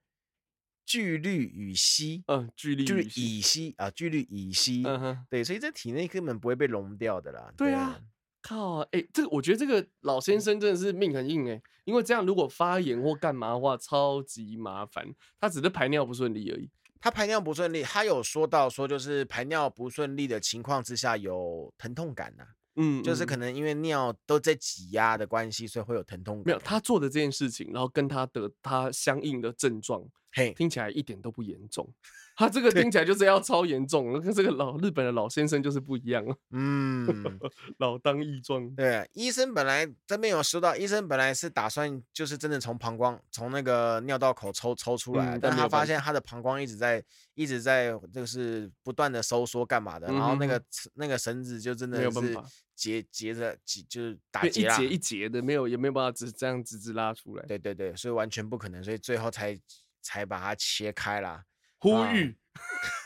[0.84, 3.74] 聚氯乙烯，嗯，聚氯聚乙烯。
[3.78, 8.00] 啊，聚氯乙烯，嗯，对，所以在体内根本不会被溶掉的啦，对啊。
[8.42, 15.06] 靠，哎、欸，这个我觉得这个老先生真的是命很硬哎，因为这样如果发炎或干嘛的话，超级麻烦。
[15.40, 16.70] 他只是排尿不顺利而已。
[17.00, 26.44] 他排尿不顺利，他有说到说就是排尿不顺利的情况之下有疼痛感呐、啊，嗯，就是可能因为尿都在挤压的关系，所以会有疼痛感。
[26.46, 30.02] 没有，他做的这件事情，然后跟他的他相应的症状，
[30.32, 31.88] 嘿，听起来一点都不严重。
[32.36, 36.24] 他这个听起来就是要超严重，跟这个老日本的老先生就是不一样。
[36.52, 37.06] 嗯，
[37.78, 38.74] 老当益壮。
[38.74, 47.04] 对，医生本来这边有说到，医生本来是打算就是真的从膀胱从那个尿道口抽抽出来，嗯、但他发现他的膀胱一直在
[47.34, 50.62] 一直在就是不断的收缩干嘛的，嗯、然后那个
[50.94, 52.38] 那个绳子就真的是
[52.74, 57.44] 结结着结就是打结，一节一节的，没有也没有办法只这样直直拉出来。
[57.46, 59.54] 对对对，所以完全不可能，所以最后才
[60.02, 61.44] 才把它切开啦。
[61.78, 62.36] 呼吁，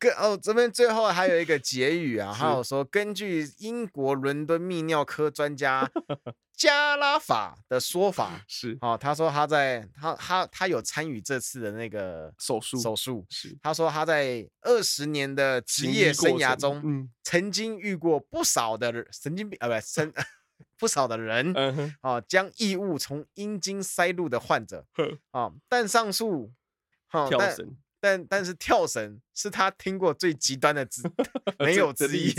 [0.00, 5.88] 跟哦这边最后还有一个结语啊，还有说根据英国伦敦泌尿科专家
[6.56, 20.12] 加拉法的说法 是哦，他说他在他他他有参与这次的那个手术手术，是他说他在二十年的职业生涯中，嗯，曾经遇过不少的神经病啊，不是
[20.78, 24.86] 不少的人，嗯哼，哦，将异物从阴茎塞入的患者，
[25.30, 26.52] 啊，但上述。
[27.28, 31.08] 跳绳，但但，但是跳绳是他听过最极端的字，
[31.60, 32.32] 没有之一。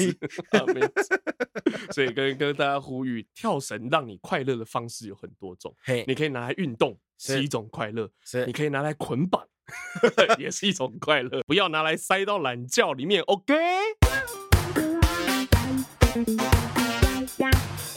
[1.91, 5.73] 所以跟跟大家呼吁，跳绳让你快乐的方式有很多种。
[5.85, 9.47] 嘿，你可以拿来运动，是一种快乐；是，你可以拿来捆绑，
[10.37, 11.41] 也是一种快乐。
[11.47, 13.21] 不要拿来塞到懒觉里面。
[13.21, 13.55] OK。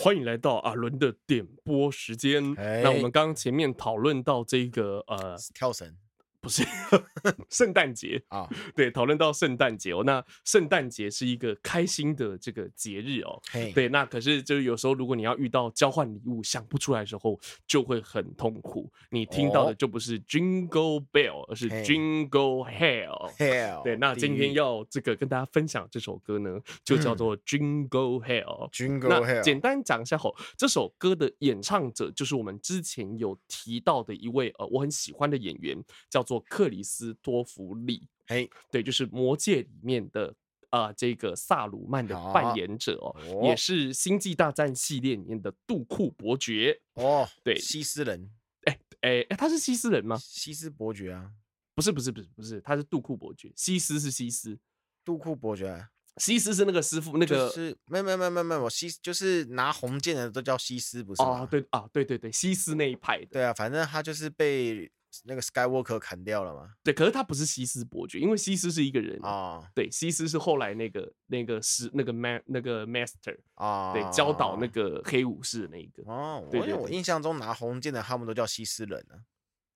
[0.00, 2.54] 欢迎来到阿伦的点播时间。
[2.54, 5.92] 那我们刚刚前面讨论到这个呃跳绳。
[6.40, 6.62] 不是
[7.50, 13.42] 圣诞节啊，对，讨论到圣诞节哦，那圣诞节是一个开心的这个节日哦，
[13.74, 18.88] 对，那可是就是有时候如果你要遇到交换礼物想不出来的时候，就会很痛苦。
[19.10, 23.82] 你听到的就不是 Jingle Bell，而是 Jingle Hell。
[23.82, 28.70] 对，那今天要这个跟大家分享这首歌呢，就叫做 Jingle Hell。
[28.70, 29.42] Jingle Hell。
[29.42, 35.76] 简单讲一下吼，这首歌的演唱者就是我们之前有提到的一位呃，我很喜欢的演员，
[36.08, 36.27] 叫。
[36.28, 40.34] 做克里斯多弗利，哎对，就是《魔戒》里面的
[40.68, 43.44] 啊、呃，这个萨鲁曼的扮演者哦，oh.
[43.46, 47.28] 也是《星际大战》系列里面的杜库伯爵哦，oh.
[47.42, 48.30] 对，西斯人，
[48.66, 50.18] 哎哎哎，他是西斯人吗？
[50.18, 51.32] 西斯伯爵啊，
[51.74, 54.58] 不是不是不是不是，他是杜库伯爵，西斯是西斯，
[55.02, 61.40] 杜库伯爵，西斯是那个师傅，那个是没有没有没有没有，我西就是拿红剑的都叫西斯，不是吗？
[61.40, 64.92] 哦，对啊，对对对，西斯那一派的，对啊，反正他就是被。
[65.24, 66.70] 那个 Skywalker 砍掉了吗？
[66.82, 69.28] 对，可是他不是西斯伯爵，因为西斯是一个人啊。
[69.30, 76.02] 哦、对，西斯是后来那个那个是那个 man 那个 master 啊，对，教导那个黑武士的那一个。
[76.04, 79.20] 哦，对，对，对，我印象中拿红剑的他们都叫西斯人呢、啊。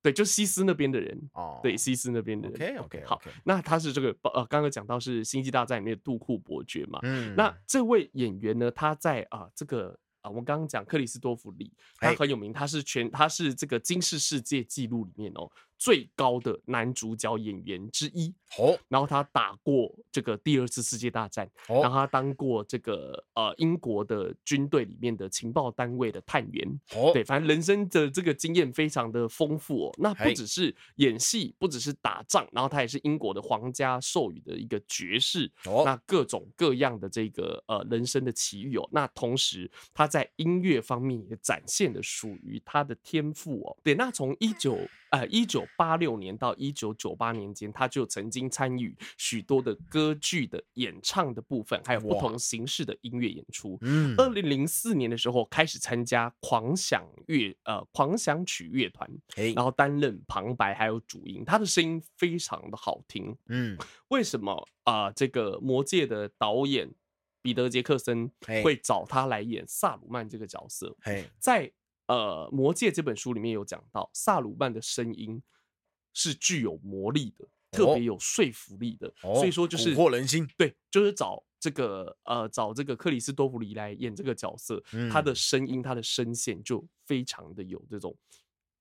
[0.03, 1.30] 对，就西斯那边的人。
[1.33, 2.76] 哦，对，西斯那边的人。
[2.76, 6.99] OK OK，好，那他是这个呃，刚刚讲到是星际大战里面的杜库伯爵嘛。
[7.03, 7.35] 嗯。
[7.37, 9.99] 那这位演员呢，他在啊、呃、这个。
[10.23, 15.51] 啊，我们刚刚讲克里斯多弗里，他很有名，他是全他是这个金氏世界纪录里面哦。
[15.83, 29.93] 最高的男主角演员之一哦，然后他打过这个第二次世界大战哦，然后他当过这个呃英国的军队里面的情报单位的探员哦，对，反正人生的这个经验非常的丰富哦。
[29.99, 35.83] 那不只是演戏，不只是打仗，然后他也是英国的皇家授予的一个爵士哦。
[35.85, 43.76] 那各种各样的这个呃人生的奇遇哦，那同时他在音乐方面也展现了属于他的天赋哦。
[43.83, 44.78] 对，那从一九。
[45.12, 53.79] 呃，一九八六年到一九九八年间，他就曾经参与许多的歌剧的演唱的部分，还有不同形式的音乐演出。
[53.83, 63.37] 嗯，二零零四年的时候开始参加狂想乐呃狂想曲乐团，欸、然后担任旁白还有主音，他的声音非常的好听。
[63.49, 63.77] 嗯，
[64.09, 65.12] 为什么啊、呃？
[65.12, 66.91] 这个魔戒的导演
[67.43, 68.31] 彼得杰克森
[68.64, 70.97] 会找他来演萨鲁曼这个角色？
[71.05, 71.73] 欸、在
[72.09, 75.41] 呃，《魔戒》这本书里面有讲到，萨鲁曼的声音
[76.13, 80.49] 是具有魔力的，特别有说服力的，哦、所以说就是蛊惑人心。
[80.57, 88.17] 对，就是找这个呃找这个克里斯多弗里来演这个角色，嗯、他的声音他的声线就非常的有这种。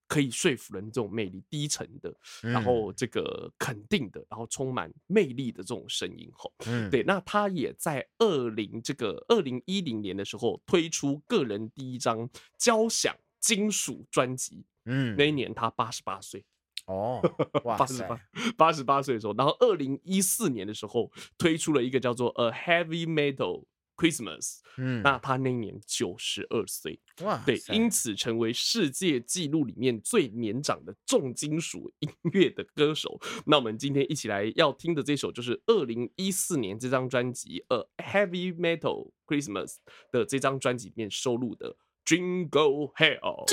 [0.07, 16.43] 可以说服人这种魅力，低沉的，然后这个肯定的，然后充满魅力的这种声音吼，嗯，对，那他也在二零这个二零一零年的时候推出个人第一张交响金属专辑，嗯，那一年他八十八岁
[16.91, 17.21] 哦，
[17.63, 18.19] 八十八
[18.57, 23.63] 八十八岁的时候，然后二零一四年的时候推出了一个叫做 A Heavy Metal。
[23.97, 33.19] Christmas，嗯，那他那年九十二岁，哇，对，因此成为世界纪录里面最年长的重金属音乐的歌手。
[33.45, 39.67] 那我们今天一起来要听的这首，就是二零一四年这张专辑《A Heavy Metal Christmas》
[40.11, 43.45] 的这张专辑里面收录的《Jingle Hell》。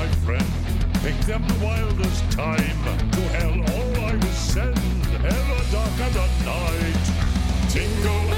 [0.00, 0.50] my friend.
[1.04, 2.78] Make them the wildest time.
[3.16, 4.78] To hell all I will send,
[5.36, 7.06] ever darker the night.
[7.68, 8.29] Tingle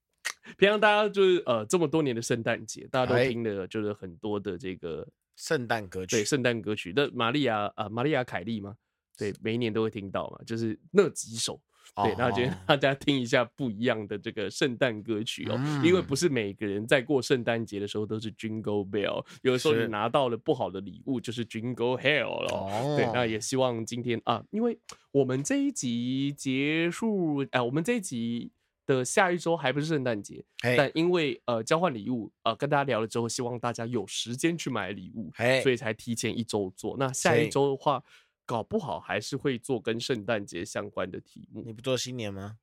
[0.58, 8.76] 平常大家就是呃这么多年的圣诞节，大家都听的就是很多的这个圣诞歌曲，对圣诞歌曲那玛利亚啊，玛利亚凯莉吗？
[9.16, 11.60] 对，每一年都会听到嘛，就是那几首。
[12.04, 22.52] 对，然后觉得大家听一下不一样的这个圣诞歌曲哦，嗯、因为不是每个人在过圣诞节的时候都是 Jingle Bell，有的时候你拿到了不好的礼物就是 Jingle Hell 了。
[22.52, 24.78] 哦、对，那也希望今天啊，因为
[25.12, 28.50] 我们这一集结束，哎、呃，我们这一集
[28.86, 30.44] 的下一周还不是圣诞节，
[30.76, 35.30] 但因为呃交换礼物，呃跟大家聊了之后，希望大家有时间去买礼物，
[35.62, 36.96] 所以才提前一周做。
[36.98, 38.02] 那下一周的话。
[38.50, 41.62] 搞不好还是会做跟圣诞节相关的题目。
[41.64, 42.56] 你不做新年吗？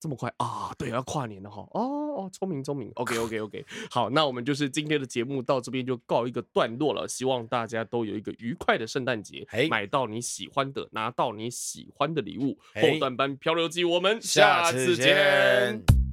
[0.00, 0.72] 这么快啊？
[0.78, 1.68] 对，要跨年了哈。
[1.72, 1.82] 哦
[2.16, 2.90] 哦，聪明聪明。
[2.94, 3.66] OK OK OK。
[3.92, 7.06] 好，那我们就是今天的节目到这边就告一个段落了。
[7.06, 12.58] 希望大家都有一个愉快的圣诞节，嘿买到你喜欢的，拿到你喜欢的礼物。
[12.72, 16.05] 嘿后段班漂流记，我们下次见。